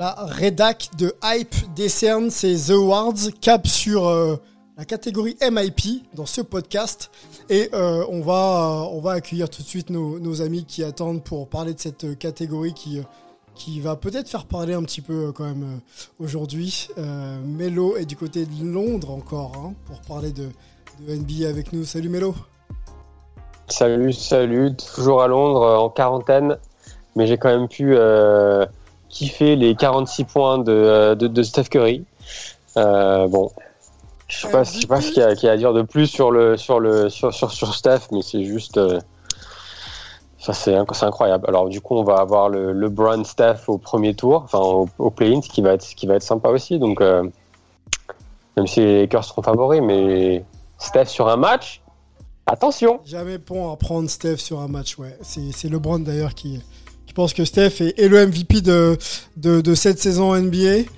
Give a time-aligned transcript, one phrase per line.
[0.00, 4.36] La rédac de Hype décerne ses awards cap sur euh,
[4.78, 7.10] la catégorie MIP dans ce podcast.
[7.50, 11.50] Et euh, on, va, on va accueillir tout de suite nos, amis qui attendent pour
[11.50, 13.02] parler de cette catégorie qui,
[13.54, 16.88] qui va peut-être faire parler un petit peu euh, quand même euh, aujourd'hui.
[16.96, 20.48] Euh, Melo est du côté de Londres encore hein, pour parler de,
[21.06, 21.84] de NBA avec nous.
[21.84, 22.34] Salut Melo.
[23.68, 24.74] Salut, salut.
[24.76, 26.56] Toujours à Londres, euh, en quarantaine,
[27.16, 28.64] mais j'ai quand même pu euh,
[29.10, 32.04] kiffer les 46 points de, euh, de, de Steph Curry.
[32.76, 33.50] Euh, bon,
[34.28, 36.30] je sais pas, je sais pas ce qu'il y, a- à dire de plus sur
[36.30, 39.00] le sur le sur sur, Steph, mais c'est juste, euh,
[40.38, 41.44] ça c'est inc- c'est incroyable.
[41.48, 44.60] Alors du coup, on va avoir le LeBron Steph au premier tour, enfin
[44.98, 46.78] au, play-in, qui va être qui va être sympa aussi.
[46.78, 50.44] Donc même si les Lakers seront favoris, mais
[50.78, 51.82] Steph sur un match,
[52.46, 53.00] attention.
[53.04, 55.16] Jamais bon à prendre Steph sur un match, ouais.
[55.22, 56.62] C'est LeBron d'ailleurs qui
[57.20, 60.88] pense que Steph est, le MVP de, cette saison NBA.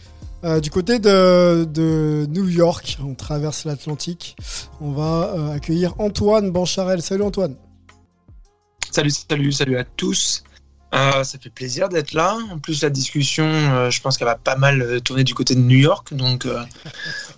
[0.44, 4.36] Euh, du côté de, New York, on traverse l'Atlantique.
[4.80, 7.02] On va euh, accueillir Antoine Bancharel.
[7.02, 7.56] Salut Antoine.
[8.92, 10.44] Salut, salut, salut à tous.
[10.94, 12.38] Euh, ça fait plaisir d'être là.
[12.52, 15.78] En plus, la discussion, je pense qu'elle va pas mal tourner du côté de New
[15.78, 16.46] York, donc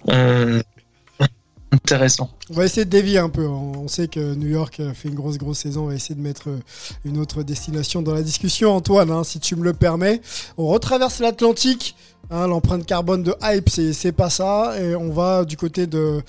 [0.08, 0.60] on-
[1.74, 2.30] intéressant.
[2.50, 3.46] On va essayer de dévier un peu.
[3.46, 5.84] On sait que New York euh, fait une grosse, grosse saison.
[5.84, 6.60] On va essayer de mettre euh,
[7.04, 8.74] une autre destination dans la discussion.
[8.74, 10.20] Antoine, hein, si tu me le permets.
[10.56, 11.94] On retraverse l'Atlantique.
[12.30, 14.80] Hein, L'empreinte carbone de Hype, c'est pas ça.
[14.80, 16.22] Et on va du côté de,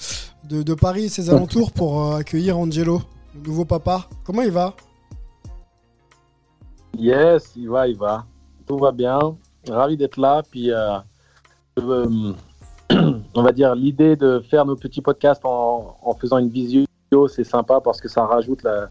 [0.44, 3.01] de, de Paris et ses alentours pour euh, accueillir Angelo,
[3.33, 4.07] le nouveau papa.
[4.25, 4.75] Comment il va?
[6.97, 8.25] Yes, il va, il va.
[8.67, 9.19] Tout va bien.
[9.69, 10.44] Ravi d'être là.
[10.50, 10.97] Puis, euh,
[11.79, 12.33] euh,
[13.35, 16.85] on va dire, l'idée de faire nos petits podcasts en, en faisant une visio,
[17.28, 18.90] c'est sympa parce que ça rajoute la,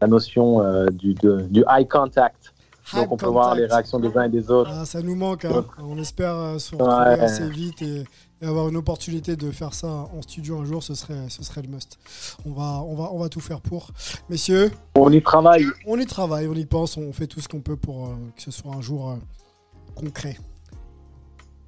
[0.00, 2.52] la notion euh, du, de- du eye contact.
[2.94, 4.70] Donc, on peut voir les réactions des uns et des autres.
[4.72, 5.44] Ah, ça nous manque.
[5.44, 5.50] hein.
[5.50, 7.20] Donc- On espère euh, se retrouver Ouais.
[7.20, 8.04] assez vite et,
[8.40, 10.84] et avoir une opportunité de faire ça en studio un jour.
[10.84, 11.98] Ce serait, ce serait le must.
[12.46, 13.88] On va, on, va, on va tout faire pour.
[14.30, 15.64] Messieurs, On y travaille.
[15.88, 18.42] on y travaille, on y pense, on fait tout ce qu'on peut pour euh, que
[18.42, 19.14] ce soit un jour euh,
[19.96, 20.36] concret.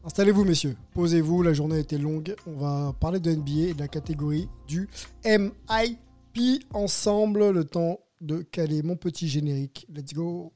[0.05, 0.77] Installez-vous, messieurs.
[0.95, 1.43] Posez-vous.
[1.43, 2.35] La journée a été longue.
[2.47, 4.89] On va parler de NBA et de la catégorie du
[5.25, 7.51] MIP ensemble.
[7.51, 9.87] Le temps de caler mon petit générique.
[9.95, 10.53] Let's go.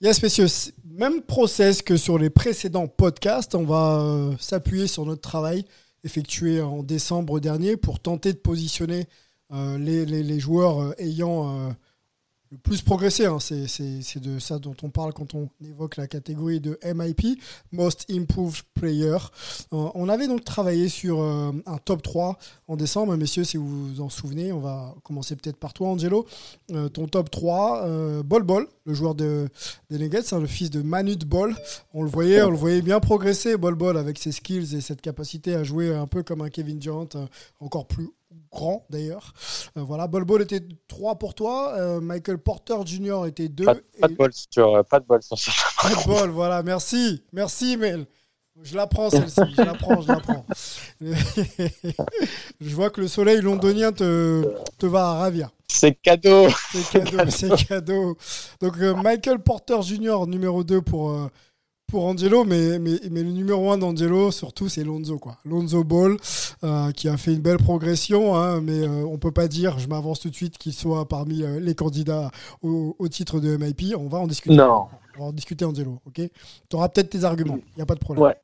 [0.00, 0.46] Yes, messieurs,
[0.84, 3.54] même process que sur les précédents podcasts.
[3.54, 5.64] On va euh, s'appuyer sur notre travail
[6.04, 9.06] effectué en décembre dernier pour tenter de positionner
[9.50, 11.70] les, les- joueurs euh, ayant euh,
[12.50, 13.26] le plus progressé.
[13.26, 13.38] hein.
[13.40, 17.40] C'est de ça dont on parle quand on évoque la catégorie de MIP,
[17.72, 19.16] Most Improved Player.
[19.72, 22.38] Euh, on avait donc travaillé sur euh, un top 3
[22.68, 23.16] en décembre.
[23.16, 26.26] Messieurs, si vous vous en souvenez, on va commencer peut-être par toi, Angelo.
[26.72, 29.48] Euh, ton top 3, euh, Bol Bol, le joueur de,
[29.90, 31.56] des Nuggets, hein, le fils de Manu de Bol.
[31.92, 35.00] On le voyait, on le voyait bien progresser, Bol Bol, avec ses skills et cette
[35.00, 37.26] capacité à jouer un peu comme un Kevin Durant, euh,
[37.58, 38.10] encore plus
[38.50, 39.32] grand d'ailleurs.
[39.76, 43.26] Euh, voilà, Bol Bol était 3 pour toi, euh, Michael Porter Jr.
[43.26, 43.64] était 2.
[43.64, 45.52] Pas, pas de bol sur, euh, pas de bol sur ça.
[45.82, 47.22] Pas de bol, voilà, merci.
[47.32, 48.06] Merci, Mel.
[48.62, 50.46] Je la prends celle-ci, je la prends, je la prends.
[52.60, 54.44] je vois que le soleil londonien te,
[54.78, 55.50] te va ravir.
[55.66, 56.46] C'est cadeau.
[56.70, 58.16] C'est cadeau, c'est cadeau.
[58.60, 60.28] Donc euh, Michael Porter Jr.
[60.28, 61.28] numéro 2 pour, euh,
[61.86, 65.18] pour Angelo, mais, mais, mais le numéro 1 d'Angelo, surtout, c'est Lonzo.
[65.18, 65.36] Quoi.
[65.44, 66.16] Lonzo Ball,
[66.64, 69.88] euh, qui a fait une belle progression, hein, mais euh, on peut pas dire, je
[69.88, 72.30] m'avance tout de suite, qu'il soit parmi euh, les candidats
[72.62, 73.94] au, au titre de MIP.
[73.96, 74.56] On va en discuter.
[74.56, 74.86] Non.
[75.16, 76.00] On va en discuter, Angelo.
[76.06, 76.20] ok?
[76.68, 78.24] Tu auras peut-être tes arguments, il n'y a pas de problème.
[78.24, 78.36] Ouais.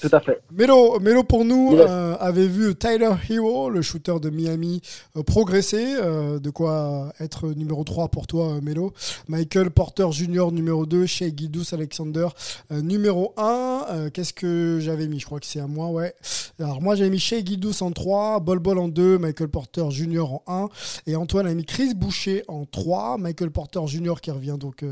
[0.00, 0.42] Tout à fait.
[0.52, 4.80] Melo, Melo pour nous euh, avait vu Tyler Hero, le shooter de Miami,
[5.16, 5.96] euh, progresser.
[5.96, 8.92] Euh, de quoi être numéro 3 pour toi, Melo.
[9.28, 10.52] Michael Porter Jr.
[10.52, 12.28] numéro 2, Shea Gildus Alexander
[12.70, 14.10] numéro 1.
[14.12, 15.20] Qu'est-ce que j'avais mis?
[15.20, 16.14] Je crois que c'est à moi, ouais.
[16.58, 20.32] Alors moi j'avais mis Shea Gildus en 3, Bol Bol en 2, Michael Porter Jr.
[20.32, 20.68] en 1.
[21.06, 24.14] Et Antoine a mis Chris Boucher en 3, Michael Porter Jr.
[24.20, 24.84] qui revient donc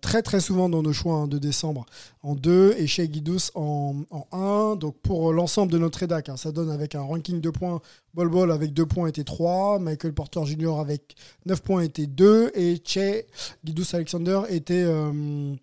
[0.00, 1.86] très très souvent dans nos choix hein, de décembre
[2.22, 4.76] en 2 et Shea Gildus en en 1.
[4.76, 7.80] Donc pour l'ensemble de notre rédac, hein, ça donne avec un ranking de points.
[8.14, 9.78] Bol Bol avec 2 points était 3.
[9.78, 10.78] Michael Porter Jr.
[10.80, 11.14] avec
[11.46, 12.52] 9 points était 2.
[12.54, 13.24] Et Che
[13.64, 15.54] Guidous Alexander était, euh,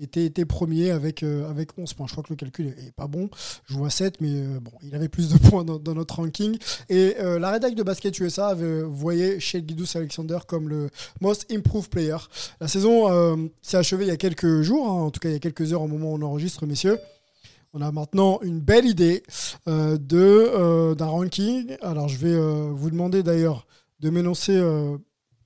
[0.00, 2.06] était, était, premier avec, euh, avec 11 points.
[2.06, 3.28] Je crois que le calcul est pas bon.
[3.66, 6.56] Je vois 7, mais euh, bon, il avait plus de points dans, notre ranking.
[6.88, 10.88] Et la rédac de Basket USA avait, voyait Shea Guidous Alexander comme le
[11.20, 12.16] most improved player.
[12.60, 15.36] La saison s'est achevée il y a quelques jours, hein, en tout cas il y
[15.36, 16.98] a quelques heures au moment où on enregistre, messieurs.
[17.72, 19.22] On a maintenant une belle idée
[19.68, 21.76] euh, de euh, d'un ranking.
[21.82, 23.66] Alors je vais euh, vous demander d'ailleurs
[24.00, 24.58] de m'énoncer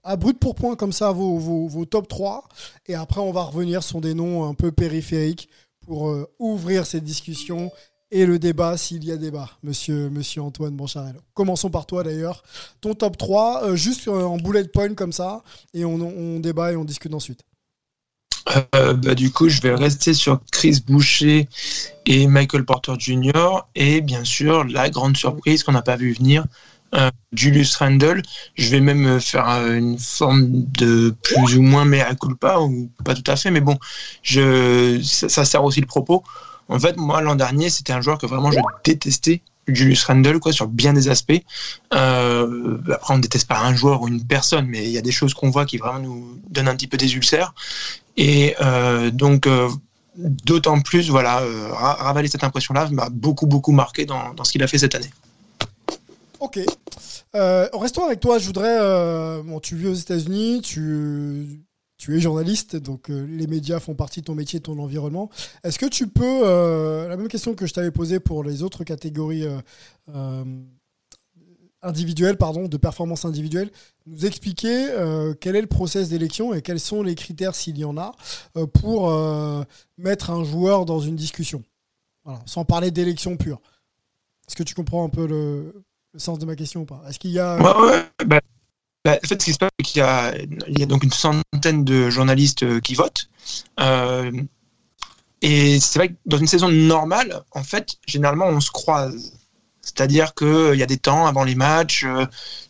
[0.04, 2.48] à brut pour point comme ça vos, vos, top 3.
[2.86, 5.48] Et après on va revenir sur des noms un peu périphériques
[5.80, 7.72] pour ouvrir cette discussion
[8.12, 11.18] et le débat s'il y a débat, monsieur, monsieur Antoine Boncharello.
[11.34, 12.44] Commençons par toi d'ailleurs.
[12.80, 15.42] Ton top 3, juste en bullet point comme ça,
[15.74, 17.44] et on débat et on discute ensuite.
[18.74, 21.48] Euh, bah, du coup, je vais rester sur Chris Boucher
[22.06, 23.66] et Michael Porter Jr.
[23.74, 26.44] Et bien sûr, la grande surprise qu'on n'a pas vu venir,
[26.94, 28.22] euh, Julius Randle.
[28.54, 33.14] Je vais même faire euh, une forme de plus ou moins mea culpa, ou pas
[33.14, 33.78] tout à fait, mais bon,
[34.22, 36.22] je, ça, sert aussi le propos.
[36.68, 39.42] En fait, moi, l'an dernier, c'était un joueur que vraiment je détestais.
[39.68, 41.42] Julius Randle, quoi, sur bien des aspects.
[41.90, 45.12] après, on ne déteste pas un joueur ou une personne, mais il y a des
[45.12, 47.54] choses qu'on voit qui vraiment nous donnent un petit peu des ulcères.
[48.16, 49.68] Et euh, donc, euh,
[50.16, 54.66] d'autant plus, voilà, euh, ravaler cette impression-là m'a beaucoup, beaucoup marqué dans, ce qu'il a
[54.66, 55.10] fait cette année.
[56.40, 56.60] Ok.
[57.34, 58.38] Euh, restons avec toi.
[58.38, 58.78] Je voudrais.
[59.42, 61.60] bon, tu vis aux États-Unis, tu,
[62.04, 65.30] tu es journaliste, donc les médias font partie de ton métier, de ton environnement.
[65.62, 66.42] Est-ce que tu peux.
[67.08, 69.46] la même question que je t'avais posée pour les autres catégories
[71.84, 73.70] individuelle, pardon, de performance individuelle,
[74.06, 77.84] nous expliquer euh, quel est le process d'élection et quels sont les critères, s'il y
[77.84, 78.12] en a,
[78.56, 79.62] euh, pour euh,
[79.98, 81.62] mettre un joueur dans une discussion?
[82.46, 83.60] sans parler d'élection pure.
[84.48, 85.84] Est-ce que tu comprends un peu le,
[86.16, 87.02] sens de ma question ou pas?
[87.06, 87.58] Est-ce qu'il y a...
[88.24, 88.40] Bah,
[89.04, 92.10] bah, en fait, ce qui se passe, c'est qu'il y a, donc une centaine de
[92.10, 93.28] journalistes qui votent.
[95.42, 99.32] et c'est vrai que dans une saison normale, en fait, généralement, on se croise.
[99.84, 102.24] C'est-à-dire qu'il euh, y a des temps avant les matchs, euh,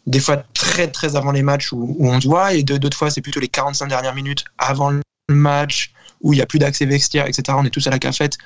[0.07, 3.21] des fois très très avant les matchs où, on se voit, et d'autres fois c'est
[3.21, 7.27] plutôt les 45 dernières minutes avant le match où il n'y a plus d'accès vestiaire,
[7.27, 7.57] etc.
[7.57, 8.37] On est tous à la cafette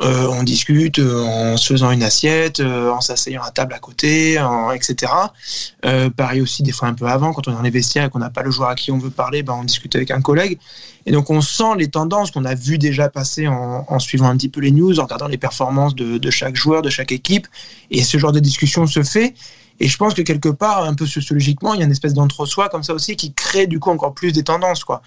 [0.00, 3.80] euh, on discute euh, en se faisant une assiette, euh, en s'asseyant à table à
[3.80, 4.38] côté,
[4.74, 5.12] etc.
[6.16, 8.20] pareil aussi des fois un peu avant, quand on est dans les vestiaires et qu'on
[8.20, 10.58] n'a pas le joueur à qui on veut parler, ben, on discute avec un collègue.
[11.06, 14.48] Et donc on sent les tendances qu'on a vu déjà passer en, suivant un petit
[14.48, 17.48] peu les news, en regardant les performances de, chaque joueur, de chaque équipe.
[17.90, 19.34] Et ce genre de discussion se fait.
[19.80, 22.68] Et je pense que quelque part, un peu sociologiquement, il y a une espèce d'entre-soi
[22.68, 24.84] comme ça aussi qui crée du coup encore plus des tendances.
[24.84, 25.02] Quoi.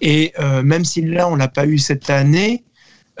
[0.00, 0.32] Et
[0.62, 2.64] même si là, on l'a pas eu cette année,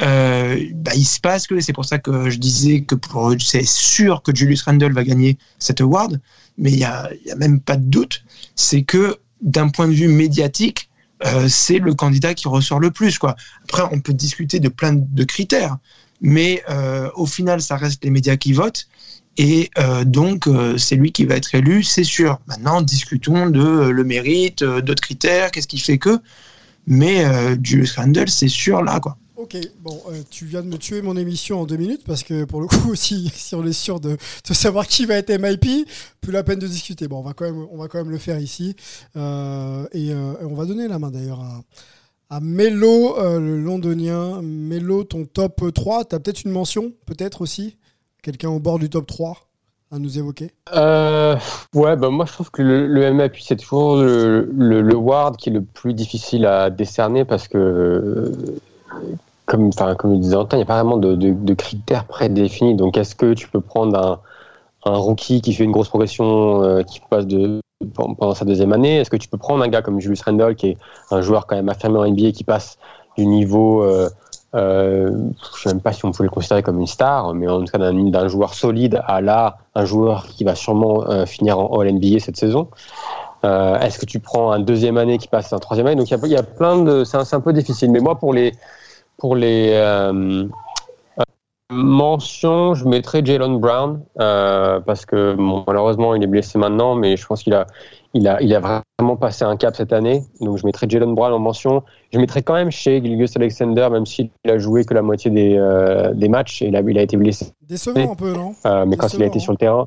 [0.02, 2.96] euh, bah, il se passe que c'est pour ça que je disais que
[3.38, 6.20] c'est sûr que Julius Randle va gagner cet award,
[6.58, 8.24] mais il n'y a, même pas de doute,
[8.56, 10.88] c'est que d'un point de vue médiatique,
[11.24, 13.18] euh, c'est le candidat qui ressort le plus.
[13.18, 13.36] Quoi.
[13.64, 15.78] Après, on peut discuter de plein de critères,
[16.20, 18.88] mais euh, au final, ça reste les médias qui votent.
[19.36, 19.70] Et
[20.06, 22.38] donc, c'est lui qui va être élu, c'est sûr.
[22.46, 26.20] Maintenant, discutons de le mérite, d'autres critères, qu'est-ce qui fait que.
[26.86, 27.24] Mais
[27.60, 29.18] Julius Randle, c'est sûr là, quoi.
[29.44, 32.44] Ok, bon, euh, tu viens de me tuer mon émission en deux minutes parce que
[32.44, 35.86] pour le coup, si, si on est sûr de, savoir qui va être MIP,
[36.22, 37.08] plus la peine de discuter.
[37.08, 38.74] Bon, on va quand même, on va quand même le faire ici.
[39.18, 44.40] Euh, et, euh, on va donner la main d'ailleurs à, à Melo, le londonien.
[44.40, 47.76] Melo, ton top 3, tu as peut-être une mention, peut-être aussi?
[48.22, 49.36] Quelqu'un au bord du top 3
[49.92, 50.52] à nous évoquer?
[50.74, 55.36] Ouais, bah moi je trouve que le, le MIP, c'est toujours le, le, le, ward
[55.36, 58.32] qui est le plus difficile à décerner parce que
[59.46, 62.74] comme, enfin, comme je disais il n'y a pas vraiment de, de, critères prédéfinis.
[62.74, 64.20] Donc, est-ce que tu peux prendre un,
[64.90, 67.60] un rookie qui fait une grosse progression, euh, qui passe de,
[67.94, 68.98] pendant sa deuxième année?
[68.98, 70.78] Est-ce que tu peux prendre un gars comme Julius Randle, qui est
[71.10, 72.78] un joueur quand même affirmé en NBA, qui passe
[73.18, 74.08] du niveau, euh,
[74.54, 77.46] euh, je ne sais même pas si on pouvait le considérer comme une star, mais
[77.46, 81.78] en tout cas d'un joueur solide à là, un joueur qui va sûrement finir en
[81.78, 82.68] All NBA cette saison
[83.42, 85.96] Est-ce que tu prends un deuxième année qui passe en troisième année?
[85.96, 87.04] Donc il y, y, a plein de.
[87.04, 87.90] C'est un, un, peu difficile.
[87.90, 88.52] Mais moi, pour les,
[89.18, 90.48] pour les, euh,
[91.70, 97.26] mention, je mettrais Jalen Brown euh, parce que malheureusement il est blessé maintenant, mais je
[97.26, 97.66] pense qu'il a,
[98.12, 100.22] il a, il a vraiment passé un cap cette année.
[100.40, 101.82] Donc je mettrais Jalen Brown en mention.
[102.12, 105.56] Je mettrais quand même chez Gilgus Alexander, même s'il a joué que la moitié des,
[105.56, 107.52] euh, des matchs et il a, il a été blessé.
[107.62, 108.54] Décevant un peu, non?
[108.66, 109.86] Euh, Mais quand il a été sur le terrain.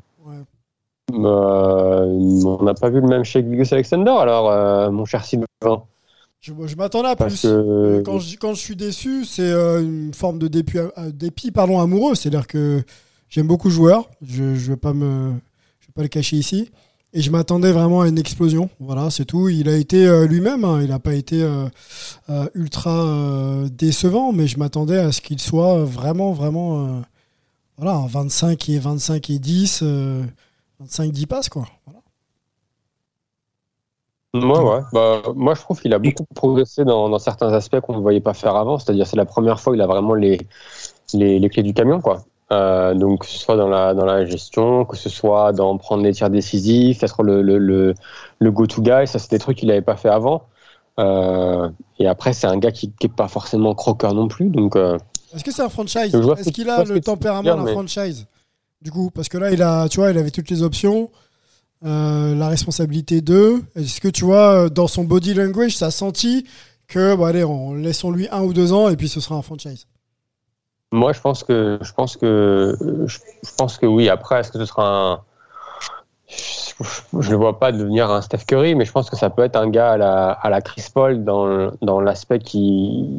[1.12, 5.46] on n'a pas vu le même chez Gilgus Alexander, alors mon cher Sylvain.
[6.40, 7.42] Je, m'attendais à plus.
[7.44, 11.50] Euh, quand, je, quand je suis déçu, c'est euh, une forme de dépit, euh, dépit
[11.50, 12.14] pardon, amoureux.
[12.14, 12.82] C'est-à-dire que
[13.28, 14.08] j'aime beaucoup le joueur.
[14.22, 15.32] Je ne vais, pas me,
[15.80, 16.70] je vais pas le cacher ici.
[17.12, 18.70] Et je m'attendais vraiment à une explosion.
[18.78, 19.48] Voilà, c'est tout.
[19.48, 20.64] Il a été lui-même.
[20.64, 20.80] Hein.
[20.82, 21.42] il n'a pas été
[22.54, 27.02] ultra décevant, mais je m'attendais à ce qu'il soit vraiment, vraiment.
[27.78, 29.82] voilà, 25 et 25 et 10.
[30.80, 31.66] 25 10 passes, quoi.
[31.86, 32.00] Voilà.
[34.34, 34.82] Moi, ouais.
[34.92, 38.20] Bah, moi, je trouve qu'il a beaucoup progressé dans, dans certains aspects qu'on ne voyait
[38.20, 38.78] pas faire avant.
[38.78, 40.38] C'est-à-dire, c'est la première fois qu'il a vraiment les,
[41.14, 42.24] les, les, clés du camion, quoi.
[42.50, 46.02] Euh, donc, que ce soit dans la, dans la gestion, que ce soit dans prendre
[46.02, 47.94] les tirs décisifs, être le, le, le,
[48.38, 50.42] le go-to-guy, ça, c'est des trucs qu'il n'avait pas fait avant.
[50.98, 51.68] Euh,
[51.98, 54.50] et après, c'est un gars qui n'est pas forcément croqueur non plus.
[54.50, 54.98] Donc, euh,
[55.34, 56.14] Est-ce que c'est un franchise?
[56.14, 58.26] Est-ce qu'il a le tempérament d'un franchise?
[58.80, 61.10] Du coup, parce que là, il a, tu vois, il avait toutes les options.
[61.84, 63.62] Euh, la responsabilité d'eux.
[63.76, 66.44] Est-ce que tu vois, euh, dans son body language, ça senti
[66.88, 69.86] que, bon, allez, on, laissons-lui un ou deux ans et puis ce sera un franchise?
[70.90, 73.18] Moi, je pense que, je pense que, je,
[73.56, 74.08] pense que oui.
[74.08, 75.20] Après, est-ce que ce sera un.
[77.20, 79.56] Je ne vois pas devenir un Steph Curry, mais je pense que ça peut être
[79.56, 82.60] un gars à la, à la Chris Paul dans, l'aspect qu'il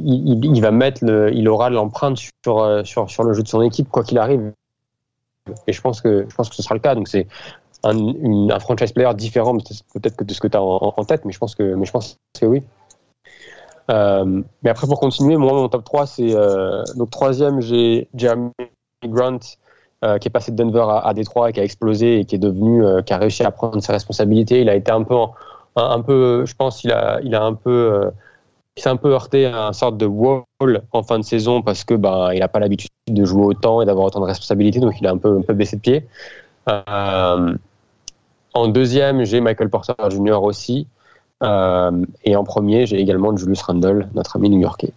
[0.06, 3.62] il, va mettre, le, il aura l'empreinte sur, euh, sur, sur le jeu de son
[3.62, 4.52] équipe, quoi qu'il arrive.
[5.68, 6.96] Et je pense que je pense que ce sera le cas.
[6.96, 7.28] Donc c'est
[7.84, 9.58] un, franchise player différent
[9.94, 11.92] peut-être que de ce que tu as en, tête, mais je pense que, mais je
[11.92, 12.64] pense que oui.
[13.90, 18.52] Euh, mais après, pour continuer, moi, mon top 3, c'est euh, donc troisième, j'ai Jeremy
[19.04, 19.40] Grant
[20.04, 22.36] euh, qui est passé de Denver à, à, Détroit et qui a explosé et qui
[22.36, 24.62] est devenu, euh, qui a réussi à prendre ses responsabilités.
[24.62, 25.16] Il a été un peu,
[25.76, 28.12] un, peu, je pense, il a, il a un peu,
[28.78, 30.44] il s'est un peu heurté à une sorte de wall
[30.92, 33.86] en fin de saison parce que ben, il n'a pas l'habitude de jouer autant et
[33.86, 36.08] d'avoir autant de responsabilités, donc il a un peu, un peu baissé de pied.
[38.54, 40.42] En deuxième, j'ai Michael Porter Jr.
[40.42, 40.88] aussi.
[41.44, 44.92] Euh, et en premier, j'ai également Julius Randle, notre ami new-yorkais.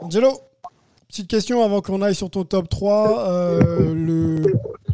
[0.00, 0.32] Angelo,
[1.08, 3.28] petite question avant qu'on aille sur ton top 3.
[3.28, 4.42] Euh,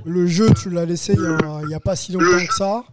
[0.04, 2.84] le, jeu, tu l'as laissé il n'y a, pas si longtemps que ça.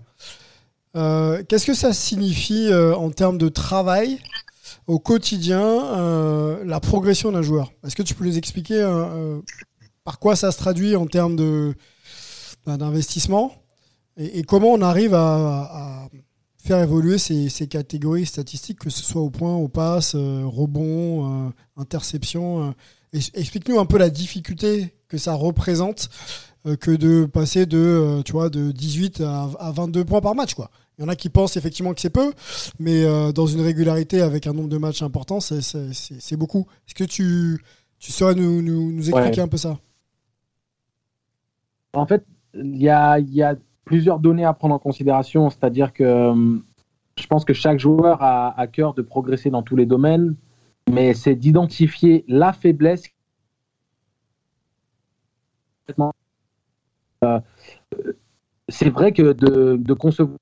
[0.96, 4.20] Euh, qu'est-ce que ça signifie en termes de travail
[4.88, 7.72] au quotidien, la progression d'un joueur?
[7.86, 8.82] Est-ce que tu peux nous expliquer
[10.04, 11.36] par quoi ça se traduit en termes
[12.66, 13.54] d'investissement?
[14.18, 16.08] Et, comment on arrive à,
[16.58, 21.50] faire évoluer ces, catégories statistiques, que ce soit au point, au passe, euh, rebond, euh,
[21.78, 22.72] interception euh.
[23.14, 26.10] Explique-nous un peu la difficulté que ça représente
[26.80, 30.54] que de passer de, tu vois, de 18 à, 22 points par match.
[30.54, 30.72] Quoi.
[30.98, 32.32] Il y en a qui pensent effectivement que c'est peu,
[32.80, 33.04] mais
[33.34, 36.66] dans une régularité avec un nombre de matchs important, c'est beaucoup.
[36.88, 37.62] Est-ce que tu,
[38.00, 39.78] tu saurais nous, nous, expliquer un peu ça?
[41.92, 43.56] En fait, il y a, y a
[43.92, 46.58] plusieurs données à prendre en considération, c'est-à-dire que euh,
[47.18, 50.38] je pense que chaque joueur a à cœur de progresser dans tous les domaines,
[50.90, 53.04] mais c'est d'identifier la faiblesse.
[57.26, 57.42] Euh,
[58.70, 60.38] c'est vrai que de, concevoir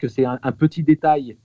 [0.00, 1.36] que c'est un, petit détail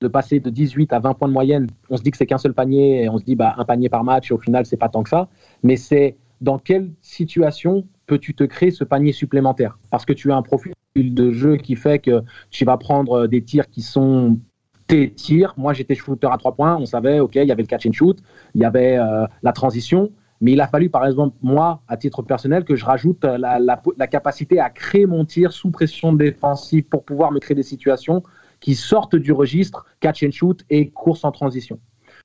[0.00, 2.38] de passer de 18 à 20 points de moyenne, on se dit que c'est qu'un
[2.38, 4.76] seul panier et on se dit bah, un panier par match et au final c'est
[4.76, 5.28] pas tant que ça,
[5.62, 9.78] mais c'est dans quelle situation peux-tu te créer ce panier supplémentaire?
[9.90, 13.42] Parce que tu as un profil de jeu qui fait que tu vas prendre des
[13.42, 14.38] tirs qui sont
[14.86, 15.54] tes tirs.
[15.56, 16.76] Moi, j'étais shooter à trois points.
[16.76, 18.18] On savait, OK, il y avait le catch and shoot,
[18.54, 20.10] il y avait euh, la transition.
[20.40, 24.06] Mais il a fallu, par exemple, moi, à titre personnel, que je rajoute la, la,
[24.06, 28.22] capacité à créer mon tir sous pression défensive pour pouvoir me créer des situations
[28.60, 31.78] qui sortent du registre catch and shoot et course en transition.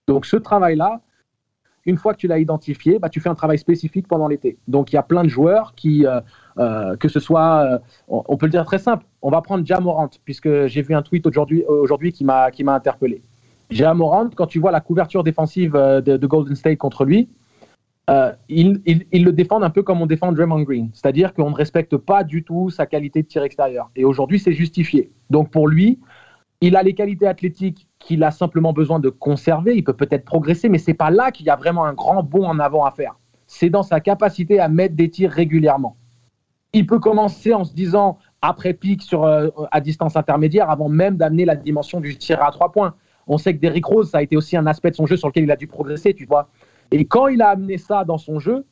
[0.08, 1.02] Donc ce travail-là,
[1.86, 4.58] une fois que tu l'as identifié, bah, tu fais un travail spécifique pendant l'été.
[4.68, 6.20] Donc il y a plein de joueurs qui, euh,
[6.58, 10.10] euh, que ce soit, euh, on, peut le dire très simple, on va prendre Jamorant,
[10.24, 13.22] puisque j'ai vu un tweet aujourd'hui, aujourd'hui qui m'a interpellé.
[13.70, 17.30] Jamorant, quand tu vois la couverture défensive de, Golden State contre lui,
[18.50, 21.98] ils, ils, le défendent un peu comme on défend Draymond Green, c'est-à-dire qu'on ne respecte
[21.98, 23.90] pas du tout sa qualité de tir extérieur.
[23.96, 25.12] Et aujourd'hui, c'est justifié.
[25.30, 26.00] Donc pour lui,
[26.62, 29.76] il a les qualités athlétiques qu'il a simplement besoin de conserver.
[29.76, 32.46] Il peut peut-être progresser, mais c'est pas là qu'il y a vraiment un grand bond
[32.46, 33.16] en avant à faire.
[33.48, 35.98] C'est dans sa capacité à mettre des tirs régulièrement.
[36.74, 41.18] Il peut commencer en se disant après pic sur, euh, à distance intermédiaire avant même
[41.18, 42.96] d'amener la dimension du tir à trois points.
[43.28, 45.28] On sait que Derrick Rose, ça a été aussi un aspect de son jeu sur
[45.28, 46.50] lequel il a dû progresser, tu vois.
[46.92, 48.66] Et quand il a amené ça dans son jeu,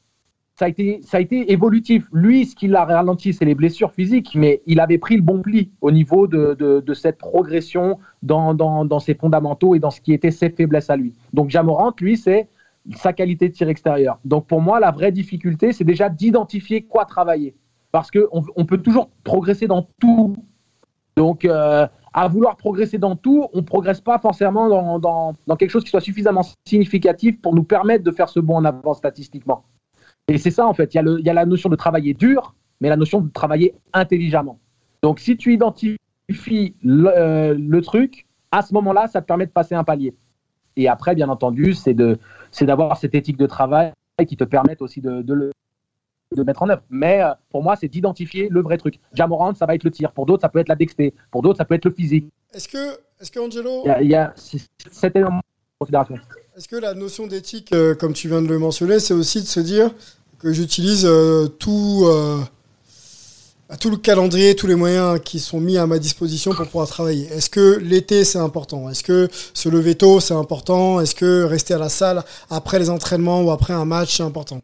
[0.55, 2.07] ça a été, ça a été évolutif.
[2.11, 5.41] Lui, ce qui l'a ralenti, c'est les blessures physiques, mais il avait pris le bon
[5.41, 10.13] pli au niveau de, de, cette progression dans, dans, ses fondamentaux et dans ce qui
[10.13, 11.13] était ses faiblesses à lui.
[11.33, 12.47] Donc Jamorant, lui, c'est
[12.95, 14.19] sa qualité de tir extérieur.
[14.25, 17.55] Donc pour moi, la vraie difficulté, c'est déjà d'identifier quoi travailler.
[17.91, 20.35] Parce qu'on on peut toujours progresser dans tout.
[21.15, 25.69] Donc euh, à vouloir progresser dans tout, on ne progresse pas forcément dans, dans quelque
[25.71, 29.63] chose qui soit suffisamment significatif pour nous permettre de faire ce bond en avant statistiquement.
[30.27, 30.93] Et c'est ça, en fait.
[30.93, 34.59] Il y, a la notion de travailler dur, mais la notion de travailler intelligemment.
[35.01, 35.97] Donc, si tu identifies
[36.83, 40.15] le, euh, truc, à ce moment-là, ça te permet de passer un palier.
[40.75, 43.91] Et après, bien entendu, c'est d'avoir cette éthique de travail
[44.27, 45.51] qui te permette aussi de, le
[46.31, 46.81] de mettre en œuvre.
[46.89, 48.99] Mais euh, pour moi, c'est d'identifier le vrai truc.
[49.13, 50.11] Jamorant, ça va être le tir.
[50.13, 51.13] Pour d'autres, ça peut être la dexté.
[51.29, 52.27] Pour d'autres, ça peut être le physique.
[52.53, 55.41] Est-ce que, est-ce que Angelo, il y a, cet élément
[55.79, 56.15] considération.
[56.55, 59.47] Est-ce que la notion d'éthique, euh, comme tu viens de le mentionner, c'est aussi de
[59.47, 59.89] se dire
[60.37, 62.41] que j'utilise euh, tout, euh,
[63.81, 67.25] tout le calendrier, tous les moyens qui sont mis à ma disposition pour pouvoir travailler?
[67.31, 68.87] Est-ce que l'été, c'est important?
[68.91, 71.01] Est-ce que se lever tôt, c'est important?
[71.01, 74.59] Est-ce que rester à la salle après les entraînements ou après un match, c'est important?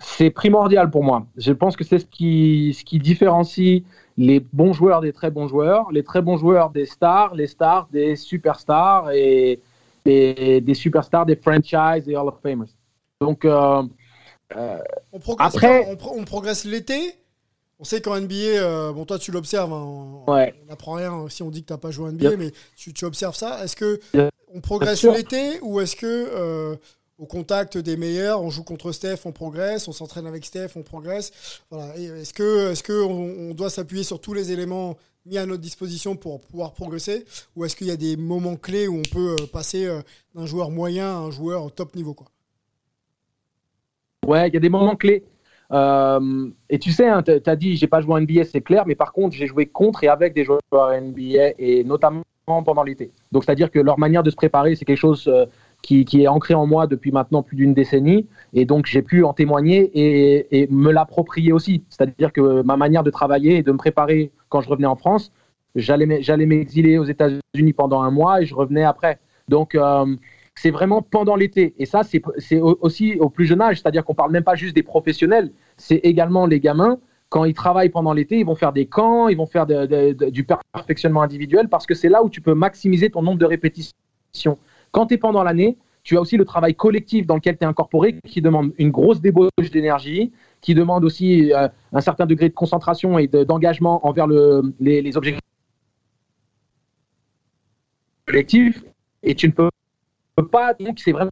[0.00, 1.26] C'est primordial pour moi.
[1.36, 3.84] Je pense que c'est ce qui, ce qui différencie
[4.16, 7.86] les bons joueurs des très bons joueurs, les très bons joueurs des stars, les stars
[7.92, 9.60] des superstars et,
[10.06, 12.68] des superstars des franchises et Hall of Famers.
[13.20, 13.82] Donc, euh,
[14.56, 14.78] euh,
[15.12, 17.14] on progresse, après, on, progresse l'été.
[17.78, 19.82] On sait qu'en NBA, euh, bon, toi tu l'observes, hein,
[20.26, 23.04] on n'apprend rien si on dit que tu n'as pas joué en NBA, mais tu,
[23.04, 23.62] observes ça.
[23.64, 24.00] Est-ce que
[24.54, 26.78] on progresse l'été ou est-ce que
[27.18, 30.82] au contact des meilleurs, on joue contre Steph, on progresse, on s'entraîne avec Steph, on
[30.82, 31.32] progresse?
[31.96, 34.96] Est-ce que, est-ce que on, doit s'appuyer sur tous les éléments
[35.26, 37.24] mis à notre disposition pour pouvoir progresser,
[37.56, 40.00] ou est-ce qu'il y a des moments clés où on peut euh, passer euh,
[40.34, 42.28] d'un joueur moyen à un joueur top niveau quoi?
[44.24, 45.24] Ouais, il y a des moments clés.
[45.72, 48.84] Euh, et tu sais, hein, tu as dit, j'ai pas joué en NBA, c'est clair,
[48.86, 53.10] mais par contre, j'ai joué contre et avec des joueurs NBA, et notamment pendant l'été.
[53.32, 55.28] Donc, c'est-à-dire que leur manière de se préparer, c'est quelque chose
[55.86, 58.26] qui, est ancré en moi depuis maintenant plus d'une décennie.
[58.52, 61.84] Et donc, j'ai pu en témoigner et, me l'approprier aussi.
[61.88, 65.32] C'est-à-dire que ma manière de travailler et de me préparer quand je revenais en France,
[65.76, 66.06] j'allais
[66.46, 69.20] m'exiler aux États-Unis pendant un mois et je revenais après.
[69.48, 70.16] Donc, euh,
[70.56, 71.74] c'est vraiment pendant l'été.
[71.78, 73.80] Et ça, c'est aussi au plus jeune âge.
[73.80, 76.98] C'est-à-dire qu'on parle même pas juste des professionnels, c'est également les gamins.
[77.28, 81.22] Quand ils travaillent pendant l'été, ils vont faire des camps, ils vont faire du perfectionnement
[81.22, 84.58] individuel parce que c'est là où tu peux maximiser ton nombre de répétitions.
[84.92, 87.66] Quand tu es pendant l'année, tu as aussi le travail collectif dans lequel tu es
[87.66, 92.54] incorporé qui demande une grosse débauche d'énergie, qui demande aussi euh, un certain degré de
[92.54, 94.26] concentration et d'engagement envers
[94.78, 95.40] les, objectifs
[98.26, 98.84] collectifs.
[99.22, 99.70] Et tu ne peux,
[100.50, 101.30] pas, donc c'est vraiment.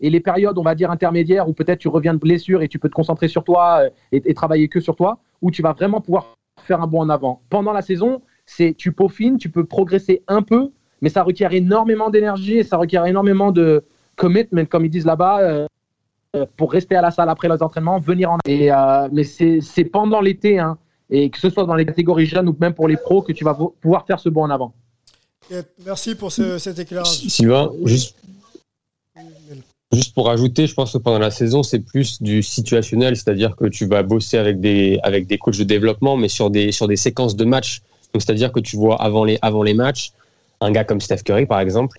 [0.00, 2.78] Et les périodes, on va dire, intermédiaires où peut-être tu reviens de blessure et tu
[2.78, 5.72] peux te concentrer sur toi euh, et, et travailler que sur toi, où tu vas
[5.72, 7.40] vraiment pouvoir faire un bond en avant.
[7.48, 8.20] Pendant la saison,
[8.76, 13.06] tu peaufines, tu peux progresser un peu, mais ça requiert énormément d'énergie et ça requiert
[13.06, 13.84] énormément de
[14.16, 15.66] commitment, comme ils disent là-bas, euh,
[16.34, 18.38] euh, pour rester à la salle après les entraînements, venir en.
[18.46, 20.78] Et, euh, mais c'est pendant l'été, hein,
[21.10, 23.44] et que ce soit dans les catégories jeunes ou même pour les pros, que tu
[23.44, 24.72] vas pouvoir faire ce bond en avant.
[25.84, 27.28] merci pour cet éclairage.
[27.28, 28.16] Sylvain, juste,
[29.92, 33.66] juste pour ajouter, je pense que pendant la saison, c'est plus du situationnel, c'est-à-dire que
[33.66, 36.96] tu vas bosser avec des, avec des coachs de développement, mais sur des, sur des
[36.96, 37.82] séquences de matchs.
[38.14, 40.12] c'est-à-dire que tu vois avant les, avant les matchs,
[40.60, 41.98] un gars comme Steph Curry, par exemple,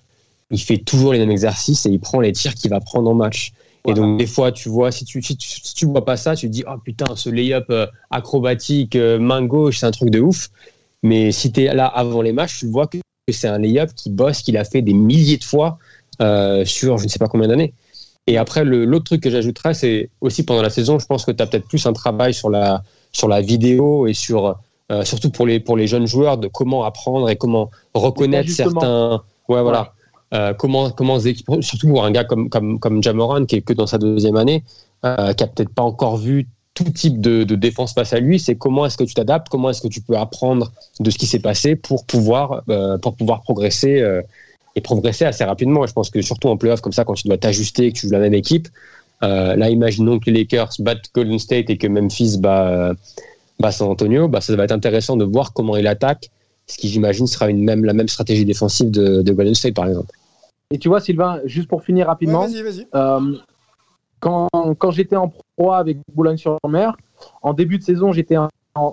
[0.50, 3.14] il fait toujours les mêmes exercices et il prend les tirs qu'il va prendre en
[3.14, 3.52] match.
[3.86, 6.52] Et donc, des fois, tu vois, si tu, si tu, vois pas ça, tu te
[6.52, 10.50] dis, oh putain, ce lay-up euh, acrobatique, euh, main gauche, c'est un truc de ouf.
[11.02, 12.98] Mais si tu es là avant les matchs, tu vois que
[13.30, 15.78] c'est un lay-up qui bosse, qu'il a fait des milliers de fois
[16.20, 17.72] euh, sur je ne sais pas combien d'années.
[18.26, 21.42] Et après, l'autre truc que j'ajouterais, c'est aussi pendant la saison, je pense que tu
[21.42, 24.58] as peut-être plus un travail sur la, sur la vidéo et sur
[24.90, 29.22] euh, surtout pour les, pour les jeunes joueurs, de comment apprendre et comment reconnaître certains.
[29.48, 29.92] Ouais, voilà.
[30.32, 33.86] Euh, comment, comment surtout pour un gars comme, comme, comme Jamoran, qui est que dans
[33.86, 34.64] sa deuxième année,
[35.04, 38.38] euh, qui a peut-être pas encore vu tout type de, de défense face à lui,
[38.38, 41.26] c'est comment est-ce que tu t'adaptes, comment est-ce que tu peux apprendre de ce qui
[41.26, 42.62] s'est passé pour pouvoir,
[43.02, 44.04] pour pouvoir progresser
[44.76, 45.84] et progresser assez rapidement.
[45.86, 48.12] je pense que surtout en playoff, comme ça, quand tu dois t'ajuster, que tu joues
[48.12, 48.68] la même équipe,
[49.22, 52.92] là, imaginons que les Lakers battent Golden State et que Memphis bat,
[53.58, 56.30] bah, San Antonio, bah, ça va être intéressant de voir comment il attaque,
[56.66, 59.86] ce qui j'imagine sera une même, la même stratégie défensive de, de Golden State par
[59.86, 60.12] exemple.
[60.70, 62.46] Et tu vois Sylvain, juste pour finir rapidement,
[62.94, 63.20] euh,
[64.20, 66.96] quand, quand j'étais en proie avec Boulogne-sur-Mer,
[67.42, 68.48] en début de saison j'étais en,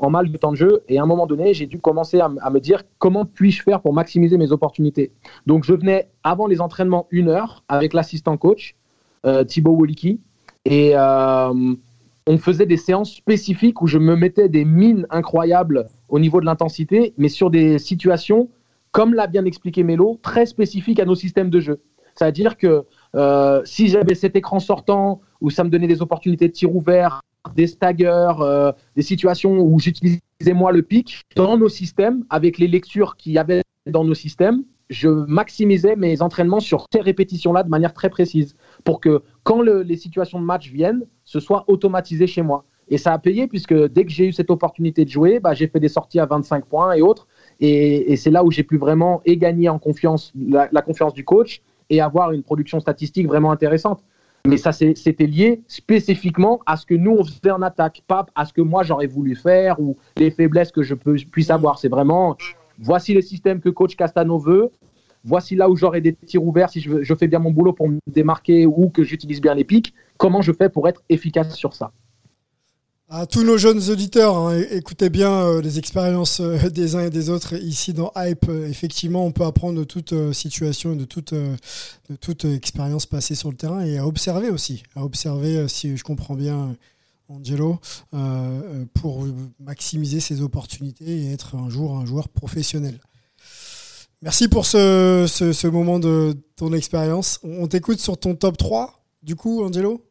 [0.10, 2.60] mal de temps de jeu et à un moment donné j'ai dû commencer à, me
[2.60, 5.12] dire comment puis-je faire pour maximiser mes opportunités?
[5.46, 8.76] Donc je venais avant les entraînements une heure avec l'assistant coach
[9.26, 10.22] euh, Thibaut Woliki
[10.64, 10.94] Et
[12.28, 16.46] on faisait des séances spécifiques où je me mettais des mines incroyables au niveau de
[16.46, 18.50] l'intensité, mais sur des situations,
[18.92, 21.82] comme l'a bien expliqué Melo, très spécifiques à nos systèmes de jeu.
[22.16, 22.86] C'est-à-dire que
[23.16, 27.22] euh, si j'avais cet écran sortant où ça me donnait des opportunités de tir ouvert,
[27.56, 30.22] des staggers, euh, des situations où j'utilisais
[30.54, 34.64] moi le pic, dans nos systèmes, avec les lectures qu'il y avait dans nos systèmes,
[34.90, 39.98] je maximisais mes entraînements sur ces répétitions-là de manière très précise pour que quand les
[39.98, 42.64] situations de match viennent, ce soit automatisé chez moi.
[42.88, 45.68] Et ça a payé puisque dès que j'ai eu cette opportunité de jouer, bah, j'ai
[45.68, 47.28] fait des sorties à 25 points et autres.
[47.60, 52.02] Et, c'est là où j'ai pu vraiment gagner en confiance, la, confiance du coach et
[52.02, 54.04] avoir une production statistique vraiment intéressante.
[54.46, 58.46] Mais ça, c'était lié spécifiquement à ce que nous, on faisait en attaque, pas à
[58.46, 61.80] ce que moi, j'aurais voulu faire ou les faiblesses que je peux, puisse avoir.
[61.80, 62.38] C'est vraiment,
[62.78, 64.70] voici le système que coach Castano veut,
[65.24, 67.90] voici là où j'aurai des tirs ouverts si je, je, fais bien mon boulot pour
[67.90, 71.74] me démarquer ou que j'utilise bien les pics, comment je fais pour être efficace sur
[71.74, 71.92] ça?
[73.08, 77.12] À tous nos jeunes auditeurs, hein, écoutez bien euh, les expériences euh, des uns et
[77.12, 78.50] des autres ici dans Hype.
[78.50, 83.36] Euh, effectivement, on peut apprendre de toute situation et de toute, de toute expérience passée
[83.36, 84.82] sur le terrain et à observer aussi.
[84.96, 86.76] À observer, si je comprends bien,
[87.30, 87.80] Angelo,
[88.96, 89.28] pour
[89.60, 93.00] maximiser ses opportunités et être un jour un joueur professionnel.
[94.24, 97.40] Merci pour ce, ce, ce moment de ton expérience.
[97.44, 100.02] On t'écoute sur ton top 3, du coup, Angelo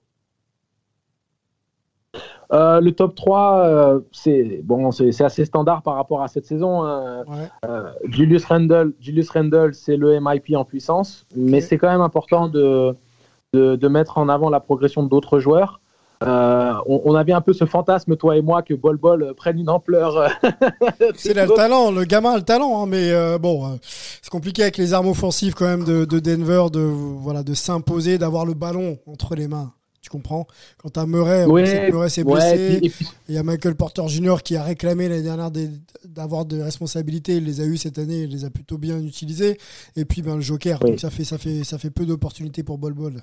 [2.52, 6.84] euh, le top 3, euh, c'est bon, c'est assez standard par rapport à cette saison.
[6.84, 7.24] Hein.
[7.64, 12.48] Euh, Julius Randle, Julius Randle, c'est le MIP en puissance, mais c'est quand même important
[12.48, 12.94] de,
[13.54, 15.80] de, mettre en avant la progression d'autres joueurs.
[16.26, 20.30] On, avait un peu ce fantasme, toi et moi, que Bol Bol prenne une ampleur.
[21.16, 24.92] c'est le talent, le gamin a le talent, hein, mais bon, c'est compliqué avec les
[24.92, 29.34] armes offensives quand même de, de Denver, de voilà, de s'imposer, d'avoir le ballon entre
[29.34, 29.72] les mains.
[30.04, 30.46] Tu comprends?
[30.76, 32.92] Quand tu as Murray, Murray s'est blessé.
[33.26, 34.36] Il y a Michael Porter Jr.
[34.44, 35.50] qui a réclamé l'année dernière
[36.04, 37.36] d'avoir des responsabilités.
[37.38, 39.58] Il les a eu cette année, il les a plutôt bien utilisées.
[39.96, 42.76] Et puis ben, le Joker, donc ça fait, ça fait, ça fait peu d'opportunités pour
[42.76, 43.22] Bol Bol.